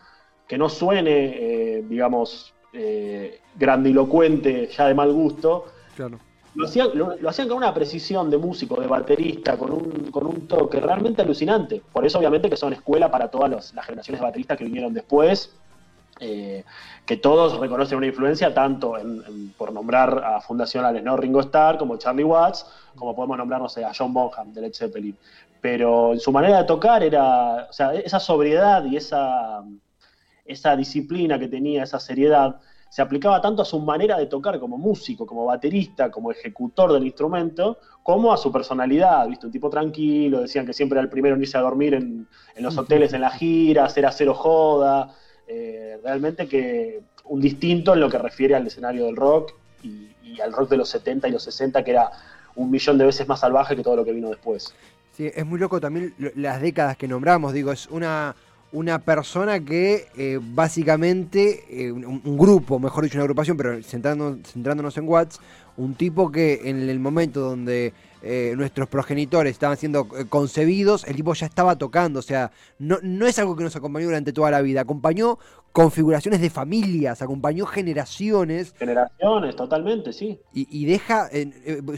que 0.47 0.59
no 0.59 0.69
suene, 0.69 1.79
eh, 1.79 1.85
digamos, 1.89 2.55
eh, 2.73 3.41
grandilocuente, 3.57 4.69
ya 4.69 4.87
de 4.87 4.95
mal 4.95 5.13
gusto. 5.13 5.67
Claro 5.97 6.19
lo 6.55 6.65
hacían, 7.29 7.49
con 7.49 7.57
una 7.57 7.73
precisión 7.73 8.29
de 8.31 8.39
músico, 8.39 8.81
de 8.81 8.87
baterista, 8.87 9.57
con 9.57 9.73
un, 9.73 10.11
con 10.11 10.27
un 10.27 10.49
toque 10.49 10.81
realmente 10.81 11.23
alucinante. 11.23 11.83
Por 11.93 12.05
eso, 12.05 12.19
obviamente, 12.19 12.51
que 12.51 12.57
son 12.57 12.73
escuela 12.73 13.11
para 13.11 13.29
todas 13.29 13.73
las 13.73 13.87
generaciones 13.87 14.21
de 14.21 14.27
bateristas 14.27 14.59
que 14.59 14.65
vinieron 14.65 14.93
después, 14.93 15.55
eh, 16.19 16.65
que 17.07 17.17
todos 17.17 17.59
reconocen 17.59 17.99
una 17.99 18.09
influencia, 18.09 18.53
tanto 18.53 18.99
en, 18.99 19.55
por 19.57 19.73
nombrar 19.73 20.23
a 20.25 20.41
fundacionales, 20.41 21.03
¿no? 21.05 21.17
Ringo 21.17 21.41
Starr, 21.41 21.79
como 21.79 21.97
Charlie 21.97 22.25
Watts, 22.25 22.67
como 22.97 23.15
podemos 23.15 23.39
nombrar, 23.39 23.61
no 23.61 23.69
sé, 23.69 23.85
a 23.85 23.93
John 23.97 24.13
Bonham 24.13 24.53
de 24.53 24.63
Led 24.63 24.75
Zeppelin. 24.75 25.17
Pero 25.61 26.13
en 26.13 26.21
su 26.21 26.33
manera 26.33 26.59
de 26.59 26.65
tocar 26.65 27.03
era, 27.03 27.69
o 27.71 27.73
sea, 27.73 27.95
esa 27.95 28.19
sobriedad 28.19 28.85
y 28.85 28.97
esa, 28.97 29.63
esa 30.51 30.77
disciplina 30.77 31.39
que 31.39 31.49
tenía, 31.49 31.85
esa 31.85 32.01
seriedad, 32.01 32.57
se 32.89 33.03
aplicaba 33.03 33.41
tanto 33.41 33.63
a 33.63 33.65
su 33.65 33.79
manera 33.79 34.19
de 34.19 34.27
tocar 34.27 34.59
como 34.59 34.77
músico, 34.77 35.25
como 35.25 35.47
baterista, 35.47 36.11
como 36.11 36.33
ejecutor 36.33 36.93
del 36.93 37.05
instrumento, 37.05 37.79
como 38.03 38.33
a 38.33 38.37
su 38.37 38.51
personalidad, 38.51 39.29
¿viste? 39.29 39.47
Un 39.47 39.53
tipo 39.53 39.71
tranquilo, 39.71 40.41
decían 40.41 40.67
que 40.67 40.73
siempre 40.73 40.97
era 40.97 41.05
el 41.05 41.09
primero 41.09 41.37
en 41.37 41.43
irse 41.43 41.57
a 41.57 41.61
dormir 41.61 41.95
en, 41.95 42.27
los 42.59 42.77
hoteles, 42.77 43.13
en 43.13 43.21
las 43.21 43.35
giras, 43.35 43.97
era 43.97 44.11
cero 44.11 44.35
joda, 44.35 45.15
eh, 45.47 45.99
realmente 46.03 46.49
que 46.49 47.01
un 47.25 47.41
distinto 47.41 47.95
en 47.95 48.01
lo 48.01 48.11
que 48.11 48.19
refiere 48.19 48.57
al 48.57 48.67
escenario 48.67 49.07
del 49.07 49.15
rock 49.15 49.55
y, 49.85 50.41
al 50.41 50.53
rock 50.53 50.71
de 50.71 50.77
los 50.77 50.89
70 50.89 51.29
y 51.29 51.33
los 51.33 51.43
60, 51.43 51.85
que 51.85 51.91
era 51.91 52.11
un 52.55 52.71
millón 52.71 52.99
de 52.99 53.05
veces 53.05 53.29
más 53.29 53.41
salvaje 53.41 53.77
que 53.77 53.83
todo 53.83 53.97
lo 53.97 54.05
que 54.05 54.13
vino 54.13 54.31
después. 54.31 54.75
Sí, 55.13 55.31
es 55.33 55.45
muy 55.45 55.59
loco 55.59 55.81
también 55.81 56.15
las 56.37 56.61
décadas 56.61 56.97
que 56.97 57.07
nombramos, 57.07 57.53
digo, 57.53 57.73
es 57.73 57.89
una 57.89 58.35
una 58.73 59.01
persona 59.01 59.61
que 59.61 60.07
eh, 60.17 60.39
básicamente, 60.41 61.65
eh, 61.69 61.91
un, 61.91 62.39
grupo, 62.39 62.79
mejor 62.79 63.05
dicho, 63.05 63.17
una 63.19 63.25
agrupación, 63.25 63.57
pero 63.57 63.83
centrándonos, 63.83 64.97
en 64.97 65.09
Watts, 65.09 65.41
un 65.77 65.95
tipo 65.95 66.31
que 66.31 66.61
en 66.65 66.89
el 66.89 67.01
momento 67.01 67.41
donde 67.41 67.93
eh, 68.23 68.55
nuestros 68.57 68.89
progenitores 68.89 69.53
estaban 69.53 69.77
siendo 69.77 70.07
concebidos, 70.29 71.05
el 71.05 71.17
tipo 71.17 71.35
ya 71.35 71.47
estaba 71.47 71.77
tocando, 71.77 72.21
o 72.21 72.23
sea, 72.23 72.53
no, 72.79 72.99
no 73.03 73.27
es 73.27 73.39
algo 73.39 73.57
que 73.57 73.65
nos 73.65 73.75
acompañó 73.75 74.07
durante 74.07 74.33
toda 74.33 74.51
la 74.51 74.61
vida, 74.61 74.83
acompañó 74.83 75.39
configuraciones 75.73 76.41
de 76.41 76.51
familias, 76.51 77.23
acompañó 77.23 77.65
generaciones. 77.67 78.75
Generaciones, 78.77 79.57
totalmente, 79.57 80.13
sí. 80.13 80.41
Y, 80.53 80.67
y 80.71 80.85
deja, 80.85 81.29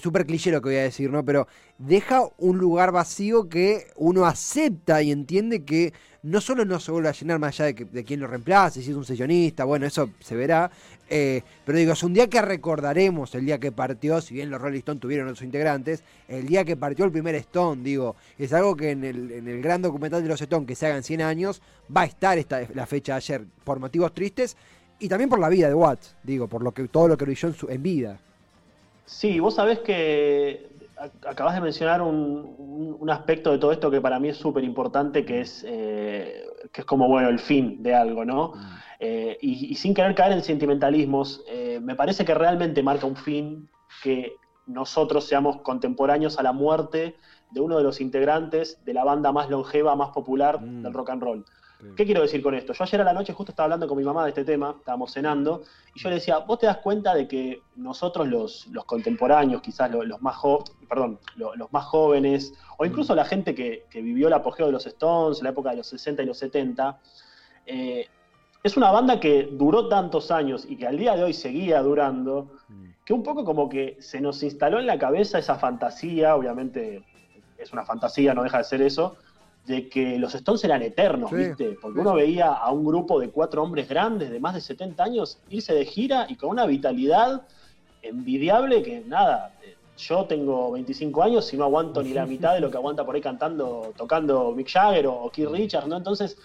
súper 0.00 0.26
cliché 0.26 0.50
lo 0.50 0.60
que 0.60 0.68
voy 0.70 0.78
a 0.78 0.82
decir, 0.82 1.10
¿no? 1.10 1.24
Pero 1.24 1.48
deja 1.78 2.22
un 2.38 2.58
lugar 2.58 2.92
vacío 2.92 3.48
que 3.48 3.86
uno 3.96 4.26
acepta 4.26 5.02
y 5.02 5.10
entiende 5.10 5.64
que 5.64 5.92
no 6.22 6.40
solo 6.40 6.64
no 6.64 6.78
se 6.78 6.92
vuelve 6.92 7.08
a 7.08 7.12
llenar 7.12 7.38
más 7.40 7.58
allá 7.58 7.72
de, 7.72 8.04
quién 8.04 8.20
lo 8.20 8.28
reemplace, 8.28 8.80
si 8.80 8.90
es 8.90 8.96
un 8.96 9.04
sesionista, 9.04 9.64
bueno, 9.64 9.86
eso 9.86 10.10
se 10.20 10.36
verá. 10.36 10.70
Eh, 11.10 11.42
pero 11.64 11.78
digo, 11.78 11.92
es 11.92 12.02
un 12.02 12.14
día 12.14 12.28
que 12.28 12.40
recordaremos 12.40 13.34
el 13.34 13.44
día 13.44 13.58
que 13.58 13.72
partió, 13.72 14.20
si 14.20 14.34
bien 14.34 14.48
los 14.48 14.60
Rolling 14.60 14.78
Stones 14.78 15.00
tuvieron 15.00 15.26
otros 15.26 15.42
integrantes, 15.42 16.04
el 16.28 16.46
día 16.46 16.64
que 16.64 16.76
partió 16.76 17.04
el 17.04 17.10
primer 17.10 17.34
Stone, 17.34 17.82
digo, 17.82 18.14
es 18.38 18.52
algo 18.52 18.76
que 18.76 18.90
en 18.90 19.04
el, 19.04 19.32
en 19.32 19.48
el 19.48 19.60
gran 19.60 19.82
documental 19.82 20.22
de 20.22 20.28
los 20.28 20.40
Stones 20.40 20.66
que 20.66 20.76
se 20.76 20.86
hagan 20.86 21.02
100 21.02 21.22
años, 21.22 21.60
va 21.94 22.02
a 22.02 22.06
estar 22.06 22.38
esta, 22.38 22.60
la 22.72 22.86
fecha 22.86 23.14
de 23.14 23.16
ayer 23.16 23.44
por 23.64 23.80
motivos 23.80 24.14
tristes 24.14 24.56
y 25.00 25.08
también 25.08 25.28
por 25.28 25.40
la 25.40 25.48
vida 25.48 25.66
de 25.66 25.74
Watts, 25.74 26.14
digo, 26.22 26.46
por 26.46 26.62
lo 26.62 26.70
que 26.70 26.86
todo 26.86 27.08
lo 27.08 27.16
que 27.16 27.24
brilló 27.24 27.48
en, 27.48 27.54
su, 27.54 27.68
en 27.68 27.82
vida. 27.82 28.20
Sí, 29.04 29.40
vos 29.40 29.56
sabés 29.56 29.80
que 29.80 30.71
acabas 31.26 31.54
de 31.54 31.60
mencionar 31.60 32.02
un, 32.02 33.08
aspecto 33.10 33.50
de 33.50 33.58
todo 33.58 33.72
esto 33.72 33.90
que 33.90 34.00
para 34.00 34.18
mí 34.18 34.28
es 34.28 34.36
súper 34.36 34.64
importante, 34.64 35.24
que 35.24 35.40
es 35.40 35.64
eh, 35.68 36.44
que 36.72 36.80
es 36.82 36.86
como 36.86 37.08
bueno 37.08 37.28
el 37.28 37.38
fin 37.38 37.82
de 37.82 37.94
algo, 37.94 38.24
¿no? 38.24 38.52
Mm. 38.54 38.60
Eh, 39.00 39.38
y, 39.42 39.74
sin 39.74 39.92
querer 39.92 40.14
caer 40.14 40.32
en 40.32 40.42
sentimentalismos, 40.42 41.44
eh, 41.48 41.80
me 41.82 41.94
parece 41.94 42.24
que 42.24 42.32
realmente 42.32 42.82
marca 42.82 43.06
un 43.06 43.16
fin 43.16 43.68
que 44.02 44.36
nosotros 44.66 45.24
seamos 45.24 45.60
contemporáneos 45.62 46.38
a 46.38 46.42
la 46.42 46.52
muerte 46.52 47.16
de 47.50 47.60
uno 47.60 47.76
de 47.76 47.82
los 47.82 48.00
integrantes 48.00 48.82
de 48.84 48.94
la 48.94 49.04
banda 49.04 49.32
más 49.32 49.50
longeva, 49.50 49.96
más 49.96 50.10
popular 50.10 50.60
mm. 50.60 50.82
del 50.82 50.92
rock 50.92 51.10
and 51.10 51.22
roll. 51.22 51.44
¿Qué 51.96 52.04
quiero 52.04 52.22
decir 52.22 52.42
con 52.42 52.54
esto? 52.54 52.72
Yo 52.72 52.84
ayer 52.84 53.00
a 53.00 53.04
la 53.04 53.12
noche 53.12 53.32
justo 53.32 53.50
estaba 53.52 53.64
hablando 53.64 53.88
con 53.88 53.98
mi 53.98 54.04
mamá 54.04 54.24
de 54.24 54.30
este 54.30 54.44
tema, 54.44 54.76
estábamos 54.78 55.12
cenando, 55.12 55.62
y 55.94 56.00
yo 56.00 56.08
le 56.10 56.16
decía, 56.16 56.38
vos 56.38 56.58
te 56.58 56.66
das 56.66 56.78
cuenta 56.78 57.14
de 57.14 57.26
que 57.26 57.62
nosotros 57.76 58.28
los, 58.28 58.68
contemporáneos, 58.86 59.62
quizás 59.62 59.90
los, 59.90 60.22
más 60.22 60.36
perdón, 60.88 61.18
los, 61.36 61.72
más 61.72 61.84
jóvenes, 61.86 62.54
o 62.78 62.84
incluso 62.84 63.14
la 63.14 63.24
gente 63.24 63.54
que, 63.54 63.86
vivió 63.92 64.28
el 64.28 64.34
apogeo 64.34 64.66
de 64.66 64.72
los 64.72 64.86
Stones, 64.86 65.42
la 65.42 65.50
época 65.50 65.70
de 65.70 65.78
los 65.78 65.88
60 65.88 66.22
y 66.22 66.26
los 66.26 66.38
70, 66.38 67.00
eh, 67.66 68.06
es 68.62 68.76
una 68.76 68.92
banda 68.92 69.18
que 69.18 69.48
duró 69.50 69.88
tantos 69.88 70.30
años 70.30 70.64
y 70.68 70.76
que 70.76 70.86
al 70.86 70.96
día 70.96 71.16
de 71.16 71.24
hoy 71.24 71.32
seguía 71.32 71.82
durando, 71.82 72.58
mm. 72.68 72.84
que 73.04 73.12
un 73.12 73.24
poco 73.24 73.44
como 73.44 73.68
que 73.68 73.96
se 74.00 74.20
nos 74.20 74.42
instaló 74.42 74.78
en 74.78 74.86
la 74.86 74.98
cabeza 74.98 75.38
esa 75.38 75.56
fantasía, 75.56 76.36
obviamente 76.36 77.02
es 77.58 77.72
una 77.72 77.84
fantasía, 77.84 78.34
no 78.34 78.44
deja 78.44 78.58
de 78.58 78.64
ser 78.64 78.82
eso, 78.82 79.16
de 79.66 79.88
que 79.88 80.18
los 80.18 80.34
Stones 80.34 80.64
eran 80.64 80.82
eternos, 80.82 81.30
¿viste? 81.30 81.76
Porque 81.80 82.00
uno 82.00 82.14
veía 82.14 82.48
a 82.48 82.70
un 82.72 82.84
grupo 82.84 83.20
de 83.20 83.30
cuatro 83.30 83.62
hombres 83.62 83.88
grandes 83.88 84.30
de 84.30 84.40
más 84.40 84.54
de 84.54 84.60
70 84.60 85.02
años 85.02 85.38
irse 85.50 85.72
de 85.72 85.84
gira 85.84 86.26
y 86.28 86.36
con 86.36 86.50
una 86.50 86.66
vitalidad 86.66 87.42
envidiable 88.02 88.82
que 88.82 89.00
nada, 89.06 89.54
yo 89.96 90.24
tengo 90.24 90.72
25 90.72 91.22
años 91.22 91.52
y 91.52 91.56
no 91.56 91.64
aguanto 91.64 92.02
ni 92.02 92.12
la 92.12 92.26
mitad 92.32 92.54
de 92.54 92.60
lo 92.60 92.70
que 92.70 92.76
aguanta 92.76 93.04
por 93.04 93.14
ahí 93.14 93.20
cantando, 93.20 93.92
tocando 93.96 94.52
Mick 94.52 94.68
Jagger 94.68 95.06
o 95.06 95.30
Keith 95.30 95.48
Richards, 95.48 95.86
¿no? 95.86 95.96
Entonces, 95.96 96.36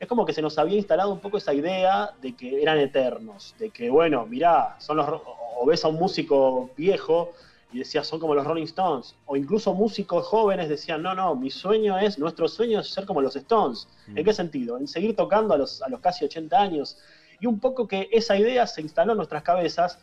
es 0.00 0.08
como 0.08 0.24
que 0.24 0.32
se 0.32 0.42
nos 0.42 0.58
había 0.58 0.76
instalado 0.76 1.12
un 1.12 1.20
poco 1.20 1.36
esa 1.36 1.52
idea 1.54 2.10
de 2.20 2.34
que 2.34 2.60
eran 2.60 2.78
eternos, 2.78 3.54
de 3.58 3.70
que, 3.70 3.90
bueno, 3.90 4.26
mirá, 4.26 4.76
son 4.80 4.96
los, 4.96 5.06
o 5.08 5.66
ves 5.66 5.84
a 5.84 5.88
un 5.88 5.96
músico 5.96 6.70
viejo 6.76 7.32
y 7.72 7.78
decía, 7.78 8.04
son 8.04 8.20
como 8.20 8.34
los 8.34 8.46
Rolling 8.46 8.64
Stones. 8.64 9.14
O 9.26 9.36
incluso 9.36 9.72
músicos 9.72 10.26
jóvenes 10.26 10.68
decían, 10.68 11.02
no, 11.02 11.14
no, 11.14 11.34
mi 11.34 11.50
sueño 11.50 11.98
es, 11.98 12.18
nuestro 12.18 12.48
sueño 12.48 12.80
es 12.80 12.88
ser 12.88 13.06
como 13.06 13.20
los 13.20 13.34
Stones. 13.36 13.88
¿En 14.08 14.14
mm. 14.14 14.24
qué 14.24 14.32
sentido? 14.32 14.76
En 14.78 14.86
seguir 14.86 15.16
tocando 15.16 15.54
a 15.54 15.58
los, 15.58 15.82
a 15.82 15.88
los 15.88 16.00
casi 16.00 16.24
80 16.24 16.60
años. 16.60 16.98
Y 17.40 17.46
un 17.46 17.58
poco 17.58 17.88
que 17.88 18.08
esa 18.12 18.36
idea 18.36 18.66
se 18.66 18.82
instaló 18.82 19.12
en 19.12 19.16
nuestras 19.16 19.42
cabezas. 19.42 19.98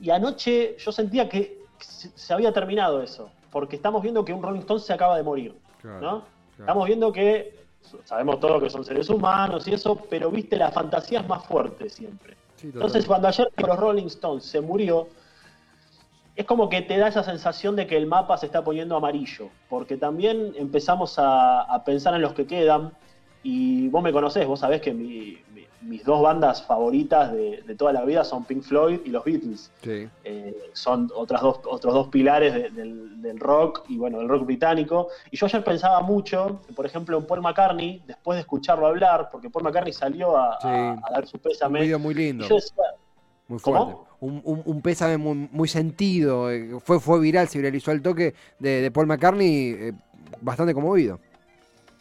Y 0.00 0.10
anoche 0.10 0.76
yo 0.78 0.92
sentía 0.92 1.28
que 1.28 1.62
se 1.78 2.32
había 2.34 2.52
terminado 2.52 3.02
eso. 3.02 3.30
Porque 3.50 3.76
estamos 3.76 4.02
viendo 4.02 4.24
que 4.24 4.32
un 4.32 4.42
Rolling 4.42 4.60
Stone 4.60 4.80
se 4.80 4.92
acaba 4.92 5.16
de 5.16 5.22
morir. 5.22 5.54
¿no? 5.84 6.24
Estamos 6.58 6.86
viendo 6.86 7.12
que 7.12 7.56
sabemos 8.04 8.40
todos 8.40 8.62
que 8.62 8.70
son 8.70 8.84
seres 8.84 9.08
humanos 9.08 9.66
y 9.68 9.74
eso, 9.74 9.96
pero 10.10 10.30
viste, 10.30 10.56
la 10.56 10.70
fantasía 10.70 11.20
es 11.20 11.28
más 11.28 11.44
fuerte 11.46 11.88
siempre. 11.88 12.36
Entonces, 12.62 13.06
cuando 13.06 13.28
ayer 13.28 13.48
los 13.56 13.78
Rolling 13.78 14.06
Stones 14.06 14.44
se 14.44 14.60
murió, 14.60 15.08
es 16.38 16.46
como 16.46 16.68
que 16.68 16.82
te 16.82 16.96
da 16.96 17.08
esa 17.08 17.24
sensación 17.24 17.74
de 17.74 17.88
que 17.88 17.96
el 17.96 18.06
mapa 18.06 18.38
se 18.38 18.46
está 18.46 18.62
poniendo 18.62 18.94
amarillo, 18.94 19.48
porque 19.68 19.96
también 19.96 20.52
empezamos 20.56 21.16
a, 21.18 21.82
pensar 21.84 22.14
en 22.14 22.22
los 22.22 22.32
que 22.32 22.46
quedan, 22.46 22.92
y 23.42 23.88
vos 23.88 24.04
me 24.04 24.12
conocés, 24.12 24.46
vos 24.46 24.60
sabés 24.60 24.80
que 24.80 24.94
mis 24.94 26.04
dos 26.04 26.22
bandas 26.22 26.62
favoritas 26.62 27.32
de, 27.32 27.74
toda 27.76 27.92
la 27.92 28.04
vida 28.04 28.22
son 28.22 28.44
Pink 28.44 28.62
Floyd 28.62 29.00
y 29.04 29.08
los 29.08 29.24
Beatles. 29.24 29.72
Eh, 29.82 30.56
son 30.74 31.10
otras 31.12 31.42
dos, 31.42 31.58
otros 31.64 31.92
dos 31.92 32.06
pilares 32.06 32.72
del, 32.72 33.40
rock 33.40 33.82
y 33.88 33.98
bueno, 33.98 34.18
del 34.18 34.28
rock 34.28 34.46
británico. 34.46 35.08
Y 35.32 35.36
yo 35.36 35.46
ayer 35.46 35.64
pensaba 35.64 36.00
mucho, 36.02 36.60
por 36.76 36.86
ejemplo, 36.86 37.18
en 37.18 37.26
Paul 37.26 37.40
McCartney, 37.40 38.00
después 38.06 38.36
de 38.36 38.42
escucharlo 38.42 38.86
hablar, 38.86 39.28
porque 39.32 39.50
Paul 39.50 39.64
McCartney 39.64 39.92
salió 39.92 40.36
a, 40.36 40.56
dar 41.10 41.26
su 41.26 41.36
pésame. 41.40 41.80
Un 41.80 41.84
video 41.84 41.98
muy 41.98 42.14
lindo. 42.14 42.46
muy 43.48 43.58
fuerte 43.58 44.07
un, 44.20 44.62
un, 44.64 44.82
pésame 44.82 45.16
muy, 45.16 45.68
sentido. 45.68 46.50
Eh, 46.50 46.78
fue, 46.84 47.00
fue 47.00 47.20
viral, 47.20 47.48
se 47.48 47.58
viralizó 47.58 47.92
el 47.92 48.02
toque 48.02 48.34
de, 48.58 48.90
Paul 48.90 49.06
McCartney, 49.06 49.70
eh, 49.70 49.92
bastante 50.40 50.74
conmovido. 50.74 51.20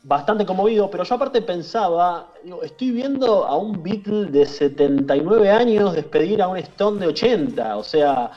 Bastante 0.03 0.45
conmovido, 0.45 0.89
pero 0.89 1.03
yo 1.03 1.15
aparte 1.15 1.41
pensaba, 1.41 2.29
estoy 2.63 2.91
viendo 2.91 3.45
a 3.45 3.57
un 3.57 3.83
Beatle 3.83 4.27
de 4.27 4.45
79 4.45 5.49
años 5.49 5.93
despedir 5.93 6.41
a 6.41 6.47
un 6.47 6.57
Stone 6.57 6.99
de 6.99 7.07
80, 7.07 7.77
o 7.77 7.83
sea, 7.83 8.31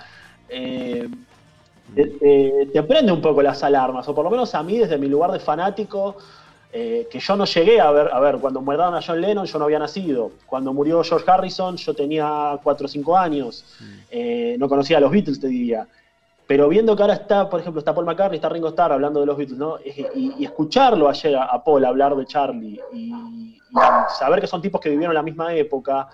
eh, 0.49 1.09
te 1.95 2.83
prende 2.83 3.13
un 3.13 3.21
poco 3.21 3.41
las 3.41 3.63
alarmas, 3.63 4.09
o 4.09 4.15
por 4.15 4.25
lo 4.25 4.31
menos 4.31 4.55
a 4.55 4.63
mí 4.65 4.79
desde 4.79 4.99
mi 4.99 5.07
lugar 5.07 5.31
de 5.31 5.39
fanático, 5.39 6.17
eh, 6.73 7.09
que 7.11 7.19
yo 7.19 7.37
no 7.37 7.47
llegué 7.47 7.81
a 7.81 7.91
ver, 7.91 8.11
a 8.13 8.21
ver, 8.21 8.39
cuando 8.39 8.61
muerdan 8.61 8.95
a 8.95 9.03
John 9.03 9.21
Lennon 9.21 9.45
yo 9.45 9.59
no 9.59 9.65
había 9.65 9.81
nacido, 9.81 10.31
cuando 10.47 10.73
murió 10.73 11.03
George 11.03 11.29
Harrison 11.29 11.77
yo 11.77 11.95
tenía 11.95 12.61
4 12.63 12.85
o 12.85 12.89
5 12.89 13.17
años, 13.17 13.65
mm. 13.81 13.85
eh, 14.11 14.57
no 14.57 14.69
conocía 14.69 14.99
a 14.99 15.01
los 15.01 15.11
Beatles 15.11 15.41
te 15.41 15.49
diría, 15.49 15.89
pero 16.47 16.69
viendo 16.69 16.95
que 16.95 17.03
ahora 17.03 17.15
está, 17.15 17.51
por 17.51 17.59
ejemplo, 17.59 17.81
está 17.81 17.93
Paul 17.93 18.07
McCartney, 18.07 18.37
está 18.37 18.49
Ringo 18.49 18.69
Starr 18.69 18.93
hablando 18.93 19.19
de 19.19 19.27
los 19.27 19.37
Beatles, 19.37 19.59
¿no? 19.59 19.79
Y, 19.85 20.45
escucharlo 20.45 21.09
ayer 21.09 21.37
a, 21.37 21.63
Paul 21.65 21.85
hablar 21.85 22.15
de 22.15 22.25
Charlie 22.27 22.81
y, 22.93 23.59
saber 24.17 24.41
que 24.41 24.47
son 24.47 24.63
tipos 24.63 24.81
que 24.81 24.91
vivieron 24.91 25.15
la 25.15 25.23
misma 25.23 25.53
época, 25.55 26.09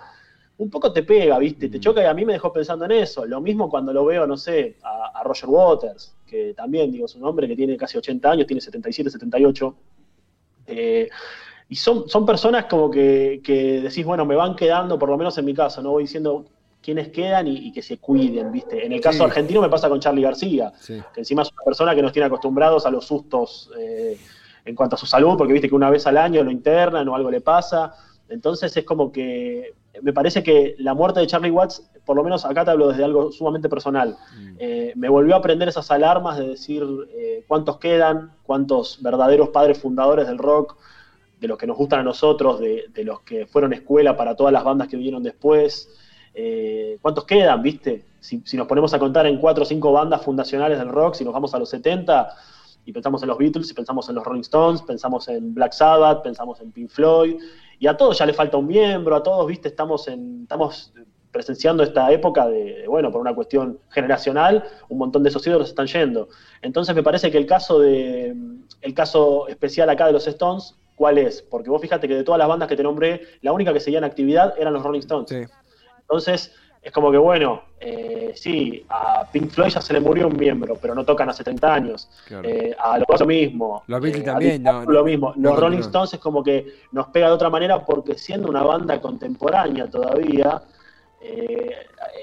un 0.56 0.70
poco 0.70 0.90
te 0.90 1.02
pega, 1.02 1.38
¿viste? 1.38 1.68
Te 1.68 1.76
mm. 1.76 1.80
choca 1.82 2.02
y 2.02 2.06
a 2.06 2.14
mí 2.14 2.24
me 2.24 2.32
dejó 2.32 2.50
pensando 2.50 2.86
en 2.86 2.92
eso. 2.92 3.26
Lo 3.26 3.42
mismo 3.42 3.68
cuando 3.68 3.92
lo 3.92 4.06
veo, 4.06 4.26
no 4.26 4.38
sé, 4.38 4.76
a, 4.82 5.20
a 5.20 5.22
Roger 5.22 5.50
Waters, 5.50 6.14
que 6.26 6.54
también, 6.54 6.90
digo, 6.90 7.04
es 7.04 7.14
un 7.14 7.24
hombre 7.24 7.46
que 7.46 7.56
tiene 7.56 7.76
casi 7.76 7.98
80 7.98 8.30
años, 8.30 8.46
tiene 8.46 8.62
77, 8.62 9.10
78 9.10 9.74
eh, 10.66 11.08
y 11.68 11.76
son, 11.76 12.08
son 12.08 12.24
personas 12.24 12.66
como 12.66 12.90
que, 12.90 13.40
decís, 13.82 14.04
bueno, 14.04 14.24
me 14.24 14.36
van 14.36 14.54
quedando, 14.54 14.98
por 14.98 15.08
lo 15.08 15.16
menos 15.16 15.36
en 15.38 15.44
mi 15.44 15.54
caso, 15.54 15.82
no 15.82 15.90
voy 15.90 16.04
diciendo 16.04 16.44
quiénes 16.80 17.08
quedan 17.08 17.48
y, 17.48 17.72
que 17.72 17.82
se 17.82 17.98
cuiden, 17.98 18.52
¿viste? 18.52 18.86
En 18.86 18.92
el 18.92 19.00
caso 19.00 19.24
argentino 19.24 19.60
me 19.60 19.68
pasa 19.68 19.88
con 19.88 19.98
Charlie 19.98 20.22
García, 20.22 20.72
que 20.86 21.02
encima 21.20 21.42
es 21.42 21.50
una 21.50 21.64
persona 21.64 21.94
que 21.94 22.02
nos 22.02 22.12
tiene 22.12 22.26
acostumbrados 22.26 22.86
a 22.86 22.90
los 22.90 23.04
sustos 23.04 23.70
eh, 23.76 24.16
en 24.64 24.74
cuanto 24.76 24.94
a 24.94 24.98
su 24.98 25.06
salud, 25.06 25.36
porque 25.36 25.52
viste 25.52 25.68
que 25.68 25.74
una 25.74 25.90
vez 25.90 26.06
al 26.06 26.16
año 26.16 26.44
lo 26.44 26.52
internan 26.52 27.08
o 27.08 27.16
algo 27.16 27.30
le 27.30 27.40
pasa. 27.40 27.94
Entonces 28.28 28.76
es 28.76 28.84
como 28.84 29.10
que 29.10 29.74
me 30.02 30.12
parece 30.12 30.42
que 30.42 30.74
la 30.78 30.94
muerte 30.94 31.20
de 31.20 31.26
Charlie 31.26 31.50
Watts, 31.50 31.88
por 32.04 32.16
lo 32.16 32.24
menos 32.24 32.44
acá 32.44 32.64
te 32.64 32.70
hablo 32.70 32.88
desde 32.88 33.04
algo 33.04 33.32
sumamente 33.32 33.68
personal, 33.68 34.16
mm. 34.36 34.56
eh, 34.58 34.92
me 34.96 35.08
volvió 35.08 35.36
a 35.36 35.42
prender 35.42 35.68
esas 35.68 35.90
alarmas 35.90 36.38
de 36.38 36.48
decir 36.48 36.84
cuántos 37.46 37.78
quedan, 37.78 38.32
cuántos 38.42 39.02
verdaderos 39.02 39.50
padres 39.50 39.78
fundadores 39.78 40.26
del 40.26 40.38
rock, 40.38 40.76
de 41.40 41.48
los 41.48 41.58
que 41.58 41.66
nos 41.66 41.76
gustan 41.76 42.00
a 42.00 42.02
nosotros, 42.02 42.60
de, 42.60 43.04
los 43.04 43.20
que 43.20 43.46
fueron 43.46 43.72
escuela 43.72 44.16
para 44.16 44.34
todas 44.34 44.52
las 44.52 44.64
bandas 44.64 44.88
que 44.88 44.96
vinieron 44.96 45.22
después. 45.22 45.90
Eh, 46.34 46.98
¿Cuántos 47.02 47.24
quedan, 47.24 47.62
viste? 47.62 48.04
Si, 48.20 48.42
nos 48.54 48.66
ponemos 48.66 48.92
a 48.94 48.98
contar 48.98 49.26
en 49.26 49.38
cuatro 49.38 49.62
o 49.62 49.66
cinco 49.66 49.92
bandas 49.92 50.22
fundacionales 50.22 50.78
del 50.78 50.88
rock, 50.88 51.14
si 51.14 51.24
nos 51.24 51.32
vamos 51.32 51.54
a 51.54 51.58
los 51.58 51.68
70 51.70 52.28
y 52.86 52.92
pensamos 52.92 53.22
en 53.22 53.28
los 53.28 53.38
Beatles, 53.38 53.70
y 53.70 53.74
pensamos 53.74 54.08
en 54.08 54.14
los 54.14 54.24
Rolling 54.24 54.42
Stones, 54.42 54.82
pensamos 54.82 55.28
en 55.28 55.54
Black 55.54 55.72
Sabbath, 55.72 56.22
pensamos 56.22 56.60
en 56.60 56.70
Pink 56.70 56.88
Floyd, 56.88 57.36
y 57.78 57.86
a 57.86 57.96
todos 57.96 58.18
ya 58.18 58.26
le 58.26 58.32
falta 58.32 58.56
un 58.56 58.66
miembro, 58.66 59.16
a 59.16 59.22
todos, 59.22 59.46
viste, 59.46 59.68
estamos 59.68 60.08
en, 60.08 60.42
estamos 60.42 60.92
presenciando 61.30 61.82
esta 61.82 62.10
época 62.10 62.46
de, 62.48 62.84
bueno, 62.88 63.10
por 63.10 63.20
una 63.20 63.34
cuestión 63.34 63.78
generacional, 63.90 64.64
un 64.88 64.98
montón 64.98 65.22
de 65.22 65.28
esos 65.28 65.46
ídolos 65.46 65.68
están 65.68 65.86
yendo. 65.86 66.28
Entonces 66.62 66.94
me 66.94 67.02
parece 67.02 67.30
que 67.30 67.36
el 67.36 67.46
caso 67.46 67.78
de 67.78 68.34
el 68.80 68.94
caso 68.94 69.46
especial 69.48 69.90
acá 69.90 70.06
de 70.06 70.12
los 70.12 70.26
Stones, 70.26 70.74
¿cuál 70.94 71.18
es? 71.18 71.42
Porque 71.42 71.68
vos 71.68 71.82
fíjate 71.82 72.08
que 72.08 72.14
de 72.14 72.24
todas 72.24 72.38
las 72.38 72.48
bandas 72.48 72.68
que 72.68 72.76
te 72.76 72.82
nombré, 72.82 73.20
la 73.42 73.52
única 73.52 73.72
que 73.72 73.80
seguía 73.80 73.98
en 73.98 74.04
actividad 74.04 74.54
eran 74.58 74.72
los 74.72 74.82
Rolling 74.82 75.00
Stones. 75.00 75.30
Entonces, 76.00 76.54
es 76.86 76.92
como 76.92 77.10
que 77.10 77.18
bueno, 77.18 77.62
eh, 77.80 78.30
sí, 78.36 78.86
a 78.88 79.28
Pink 79.32 79.50
Floyd 79.50 79.70
ya 79.70 79.80
se 79.80 79.92
le 79.92 79.98
murió 79.98 80.28
un 80.28 80.36
miembro, 80.36 80.76
pero 80.80 80.94
no 80.94 81.04
tocan 81.04 81.28
hace 81.28 81.42
30 81.42 81.74
años. 81.74 82.08
Eh, 82.44 82.76
a 82.78 82.96
los 82.98 83.20
lo 83.20 83.26
mismo. 83.26 83.82
Los 83.88 84.00
Beatles 84.00 84.22
eh, 84.22 84.24
también, 84.24 84.64
Lo 84.86 85.02
mismo. 85.02 85.32
los 85.36 85.58
Rolling 85.58 85.80
Stones 85.80 86.14
es 86.14 86.20
como 86.20 86.44
que 86.44 86.74
nos 86.92 87.08
pega 87.08 87.26
de 87.26 87.32
otra 87.32 87.50
manera 87.50 87.84
porque 87.84 88.16
siendo 88.16 88.48
una 88.48 88.62
banda 88.62 89.00
contemporánea 89.00 89.90
todavía, 89.90 90.62
eh, 91.20 91.70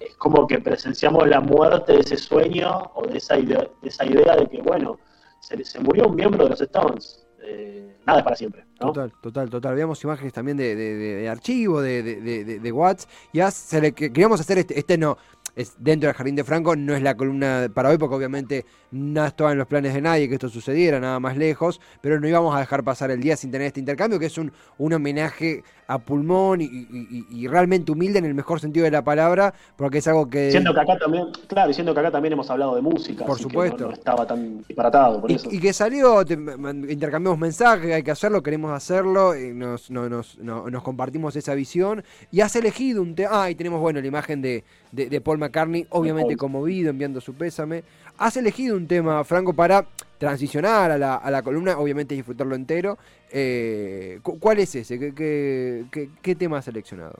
es 0.07 0.15
como 0.15 0.47
que 0.47 0.59
presenciamos 0.59 1.27
la 1.27 1.41
muerte 1.41 1.91
de 1.91 1.99
ese 1.99 2.15
sueño 2.15 2.91
o 2.95 3.05
de 3.05 3.17
esa 3.17 3.37
idea 3.37 3.67
de, 3.81 3.89
esa 3.89 4.05
idea 4.05 4.37
de 4.37 4.47
que, 4.47 4.61
bueno, 4.61 4.97
se, 5.41 5.61
se 5.65 5.81
murió 5.81 6.07
un 6.07 6.15
miembro 6.15 6.45
de 6.45 6.51
los 6.51 6.61
Stones. 6.61 7.27
Eh, 7.45 7.95
nada 8.05 8.23
para 8.23 8.35
siempre. 8.35 8.65
Total, 8.79 9.11
total, 9.21 9.49
total. 9.49 9.75
Veamos 9.75 10.03
imágenes 10.03 10.33
también 10.33 10.57
de, 10.57 10.75
de, 10.75 10.95
de 10.95 11.29
archivo, 11.29 11.81
de, 11.81 12.01
de, 12.03 12.71
Watts. 12.71 13.07
Ya 13.33 13.51
se 13.51 13.81
le, 13.81 13.91
queríamos 13.93 14.39
hacer 14.39 14.57
este, 14.57 14.77
este 14.79 14.97
no 14.97 15.17
es 15.55 15.75
dentro 15.77 16.07
del 16.07 16.15
Jardín 16.15 16.35
de 16.35 16.43
Franco, 16.43 16.75
no 16.75 16.95
es 16.95 17.01
la 17.01 17.15
columna 17.15 17.67
para 17.73 17.89
hoy, 17.89 17.97
porque 17.97 18.15
obviamente 18.15 18.65
no 18.91 19.25
estaba 19.25 19.51
en 19.51 19.57
los 19.57 19.67
planes 19.67 19.93
de 19.93 20.01
nadie 20.01 20.27
que 20.27 20.35
esto 20.35 20.49
sucediera, 20.49 20.99
nada 20.99 21.19
más 21.19 21.37
lejos, 21.37 21.79
pero 22.01 22.19
no 22.19 22.27
íbamos 22.27 22.55
a 22.55 22.59
dejar 22.59 22.83
pasar 22.83 23.11
el 23.11 23.21
día 23.21 23.37
sin 23.37 23.51
tener 23.51 23.67
este 23.67 23.79
intercambio, 23.79 24.19
que 24.19 24.27
es 24.27 24.37
un, 24.37 24.51
un 24.77 24.93
homenaje 24.93 25.63
a 25.87 25.99
pulmón 25.99 26.61
y, 26.61 27.47
realmente 27.47 27.91
humilde 27.91 28.19
en 28.19 28.25
el 28.25 28.33
mejor 28.33 28.59
sentido 28.59 28.85
de 28.85 28.91
la 28.91 29.03
palabra, 29.03 29.53
porque 29.75 29.99
es 29.99 30.07
algo 30.07 30.27
que... 30.27 30.49
Siendo 30.49 30.73
que 30.73 30.79
acá 30.79 30.97
también, 30.97 31.27
claro, 31.47 31.69
y 31.69 31.73
siendo 31.73 31.93
que 31.93 31.99
acá 31.99 32.09
también 32.09 32.33
hemos 32.33 32.49
hablado 32.49 32.75
de 32.75 32.81
música, 32.81 33.25
por 33.25 33.37
supuesto. 33.37 33.87
no, 33.87 33.93
estaba 33.93 34.25
tan 34.25 34.63
disparatado, 34.63 35.21
por 35.21 35.29
y, 35.29 35.35
eso. 35.35 35.49
Y 35.51 35.59
que 35.59 35.73
salió, 35.73 36.21
intercambiamos 36.21 37.37
mensajes, 37.37 37.93
hay 37.93 38.01
que 38.01 38.11
hacerlo, 38.11 38.41
queremos 38.41 38.71
hacerlo, 38.71 39.37
y 39.37 39.53
nos, 39.53 39.91
nos, 39.91 40.37
nos 40.39 40.83
compartimos 40.83 41.35
esa 41.35 41.53
visión, 41.53 42.03
y 42.31 42.41
has 42.41 42.55
elegido 42.55 43.01
un 43.01 43.13
tema, 43.13 43.43
ah, 43.43 43.51
y 43.51 43.55
tenemos, 43.55 43.79
bueno, 43.79 44.01
la 44.01 44.07
imagen 44.07 44.41
de, 44.41 44.63
de, 44.91 45.21
Paul 45.21 45.39
McCartney, 45.43 45.85
obviamente 45.89 46.37
conmovido, 46.37 46.89
enviando 46.89 47.21
su 47.21 47.33
pésame. 47.33 47.83
Has 48.17 48.37
elegido 48.37 48.77
un 48.77 48.87
tema, 48.87 49.23
Franco, 49.23 49.53
para 49.53 49.85
transicionar 50.17 50.91
a 50.91 50.97
la, 50.97 51.41
columna, 51.43 51.77
obviamente 51.77 52.15
disfrutarlo 52.15 52.55
entero. 52.55 52.97
Eh, 53.31 54.19
¿Cuál 54.21 54.59
es 54.59 54.75
ese? 54.75 54.97
¿Qué, 55.13 55.85
qué, 56.21 56.35
tema 56.35 56.59
has 56.59 56.65
seleccionado? 56.65 57.15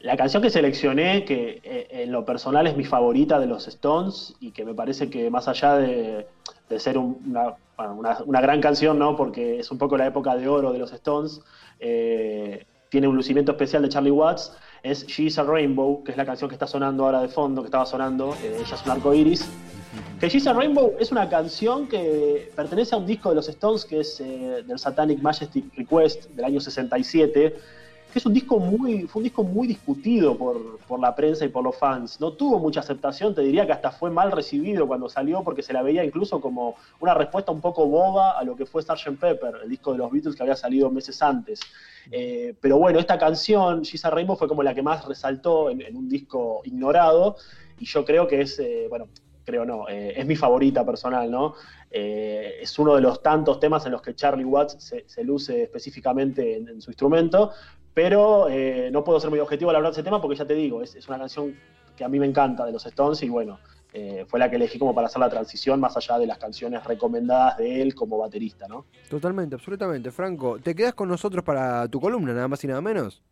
La 0.00 0.16
canción 0.16 0.42
que 0.42 0.50
seleccioné, 0.50 1.24
que 1.24 1.60
eh, 1.62 1.86
en 1.90 2.12
lo 2.12 2.24
personal 2.24 2.66
es 2.66 2.76
mi 2.76 2.84
favorita 2.84 3.38
de 3.38 3.46
los 3.46 3.68
Stones 3.68 4.34
y 4.40 4.50
que 4.50 4.64
me 4.64 4.74
parece 4.74 5.10
que 5.10 5.30
más 5.30 5.46
allá 5.46 5.76
de, 5.76 6.26
ser 6.78 6.98
una, 6.98 7.54
una, 8.26 8.40
gran 8.40 8.60
canción, 8.60 8.98
¿no? 8.98 9.16
porque 9.16 9.60
es 9.60 9.70
un 9.70 9.78
poco 9.78 9.96
la 9.96 10.06
época 10.06 10.36
de 10.36 10.48
oro 10.48 10.72
de 10.72 10.78
los 10.78 10.92
Stones, 10.92 11.40
eh, 11.78 12.66
tiene 12.90 13.08
un 13.08 13.16
lucimiento 13.16 13.52
especial 13.52 13.82
de 13.82 13.88
Charlie 13.88 14.10
Watts, 14.10 14.52
es 14.82 15.06
She's 15.06 15.38
a 15.38 15.44
Rainbow, 15.44 16.02
que 16.04 16.10
es 16.10 16.16
la 16.16 16.26
canción 16.26 16.48
que 16.50 16.56
está 16.56 16.66
sonando 16.66 17.04
ahora 17.04 17.22
de 17.22 17.28
fondo, 17.28 17.62
que 17.62 17.66
estaba 17.66 17.86
sonando, 17.86 18.36
ella 18.42 18.74
es 18.74 18.84
un 18.84 18.90
arco 18.90 19.14
iris. 19.14 19.48
Que 20.18 20.28
She's 20.28 20.46
a 20.46 20.52
Rainbow 20.52 20.94
es 20.98 21.10
una 21.12 21.28
canción 21.28 21.88
que 21.88 22.52
pertenece 22.54 22.94
a 22.94 22.98
un 22.98 23.06
disco 23.06 23.30
de 23.30 23.36
los 23.36 23.48
Stones 23.48 23.84
que 23.84 24.00
es 24.00 24.20
eh, 24.20 24.62
del 24.66 24.78
Satanic 24.78 25.20
Majestic 25.20 25.64
Request 25.76 26.30
del 26.30 26.44
año 26.44 26.60
67, 26.60 27.30
que 27.50 27.60
es 28.18 28.26
un 28.26 28.34
disco 28.34 28.58
muy, 28.58 29.06
fue 29.06 29.20
un 29.20 29.24
disco 29.24 29.44
muy 29.44 29.68
discutido 29.68 30.36
por, 30.36 30.78
por, 30.80 31.00
la 31.00 31.14
prensa 31.14 31.44
y 31.44 31.48
por 31.48 31.62
los 31.62 31.76
fans. 31.76 32.20
No 32.20 32.32
tuvo 32.32 32.58
mucha 32.58 32.80
aceptación, 32.80 33.34
te 33.34 33.42
diría 33.42 33.66
que 33.66 33.72
hasta 33.72 33.90
fue 33.90 34.10
mal 34.10 34.32
recibido 34.32 34.86
cuando 34.86 35.08
salió 35.08 35.42
porque 35.44 35.62
se 35.62 35.72
la 35.72 35.82
veía 35.82 36.04
incluso 36.04 36.40
como 36.40 36.74
una 37.00 37.14
respuesta 37.14 37.52
un 37.52 37.60
poco 37.60 37.86
boba 37.86 38.38
a 38.38 38.44
lo 38.44 38.56
que 38.56 38.66
fue 38.66 38.82
Sgt. 38.82 39.18
Pepper, 39.18 39.60
el 39.62 39.70
disco 39.70 39.92
de 39.92 39.98
los 39.98 40.10
Beatles 40.10 40.34
que 40.34 40.42
había 40.42 40.56
salido 40.56 40.90
meses 40.90 41.22
antes. 41.22 41.60
Eh, 42.10 42.54
pero 42.60 42.78
bueno, 42.78 42.98
esta 42.98 43.18
canción, 43.18 43.82
She's 43.82 44.04
a 44.04 44.10
Rainbow, 44.10 44.36
fue 44.36 44.48
como 44.48 44.62
la 44.62 44.74
que 44.74 44.82
más 44.82 45.04
resaltó 45.06 45.70
en, 45.70 45.96
un 45.96 46.08
disco 46.08 46.62
ignorado 46.64 47.36
y 47.78 47.84
yo 47.84 48.04
creo 48.04 48.26
que 48.26 48.42
es, 48.42 48.58
eh, 48.58 48.86
bueno, 48.88 49.08
creo 49.44 49.64
no, 49.64 49.88
eh, 49.88 50.14
es 50.16 50.26
mi 50.26 50.36
favorita 50.36 50.84
personal, 50.84 51.30
¿no? 51.30 51.54
es 51.92 52.78
uno 52.78 52.94
de 52.94 53.00
los 53.00 53.20
tantos 53.20 53.58
temas 53.58 53.84
en 53.84 53.90
los 53.90 54.00
que 54.00 54.14
Charlie 54.14 54.44
Watts 54.44 54.94
se, 55.04 55.24
luce 55.24 55.64
específicamente 55.64 56.56
en, 56.56 56.80
su 56.80 56.90
instrumento, 56.90 57.50
pero 57.94 58.48
no 58.90 59.04
puedo 59.04 59.20
ser 59.20 59.30
muy 59.30 59.38
objetivo 59.40 59.70
al 59.70 59.76
hablar 59.76 59.92
de 59.92 59.96
ese 60.00 60.04
tema 60.04 60.20
porque 60.20 60.36
ya 60.36 60.46
te 60.46 60.54
digo, 60.54 60.82
es, 60.82 60.94
es 60.94 61.08
una 61.08 61.18
canción 61.18 61.54
que 61.96 62.04
a 62.04 62.08
mí 62.08 62.18
me 62.18 62.26
encanta 62.26 62.64
de 62.64 62.72
los 62.72 62.86
Stones 62.86 63.22
y 63.22 63.28
bueno, 63.28 63.58
eh, 63.92 64.24
fue 64.28 64.38
la 64.38 64.48
que 64.48 64.56
elegí 64.56 64.78
como 64.78 64.94
para 64.94 65.08
hacer 65.08 65.20
la 65.20 65.28
transición, 65.28 65.80
más 65.80 65.96
allá 65.96 66.18
de 66.18 66.26
las 66.26 66.38
canciones 66.38 66.84
recomendadas 66.84 67.58
de 67.58 67.82
él 67.82 67.94
como 67.94 68.18
baterista, 68.18 68.68
¿no? 68.68 68.86
Totalmente, 69.08 69.56
absolutamente. 69.56 70.10
Franco, 70.12 70.58
¿te 70.60 70.74
quedas 70.74 70.94
con 70.94 71.08
nosotros 71.08 71.44
para 71.44 71.88
tu 71.88 72.00
columna, 72.00 72.32
nada 72.32 72.46
más 72.46 72.62
y 72.62 72.68
nada 72.68 72.80
menos? 72.80 73.22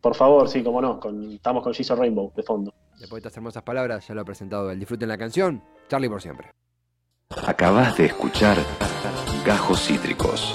Por 0.00 0.14
favor, 0.14 0.48
sí, 0.48 0.62
como 0.62 0.80
no, 0.80 1.00
estamos 1.32 1.62
con 1.62 1.74
Jesus 1.74 1.98
Rainbow 1.98 2.32
de 2.36 2.42
fondo. 2.42 2.72
Después 2.98 3.22
de 3.22 3.28
estas 3.28 3.36
hermosas 3.36 3.62
palabras, 3.64 4.06
ya 4.06 4.14
lo 4.14 4.20
ha 4.20 4.24
presentado 4.24 4.70
él. 4.70 4.78
Disfruten 4.78 5.08
la 5.08 5.18
canción, 5.18 5.62
Charlie 5.88 6.08
por 6.08 6.22
siempre. 6.22 6.52
Acabas 7.46 7.96
de 7.96 8.06
escuchar 8.06 8.58
Gajos 9.44 9.80
Cítricos. 9.80 10.54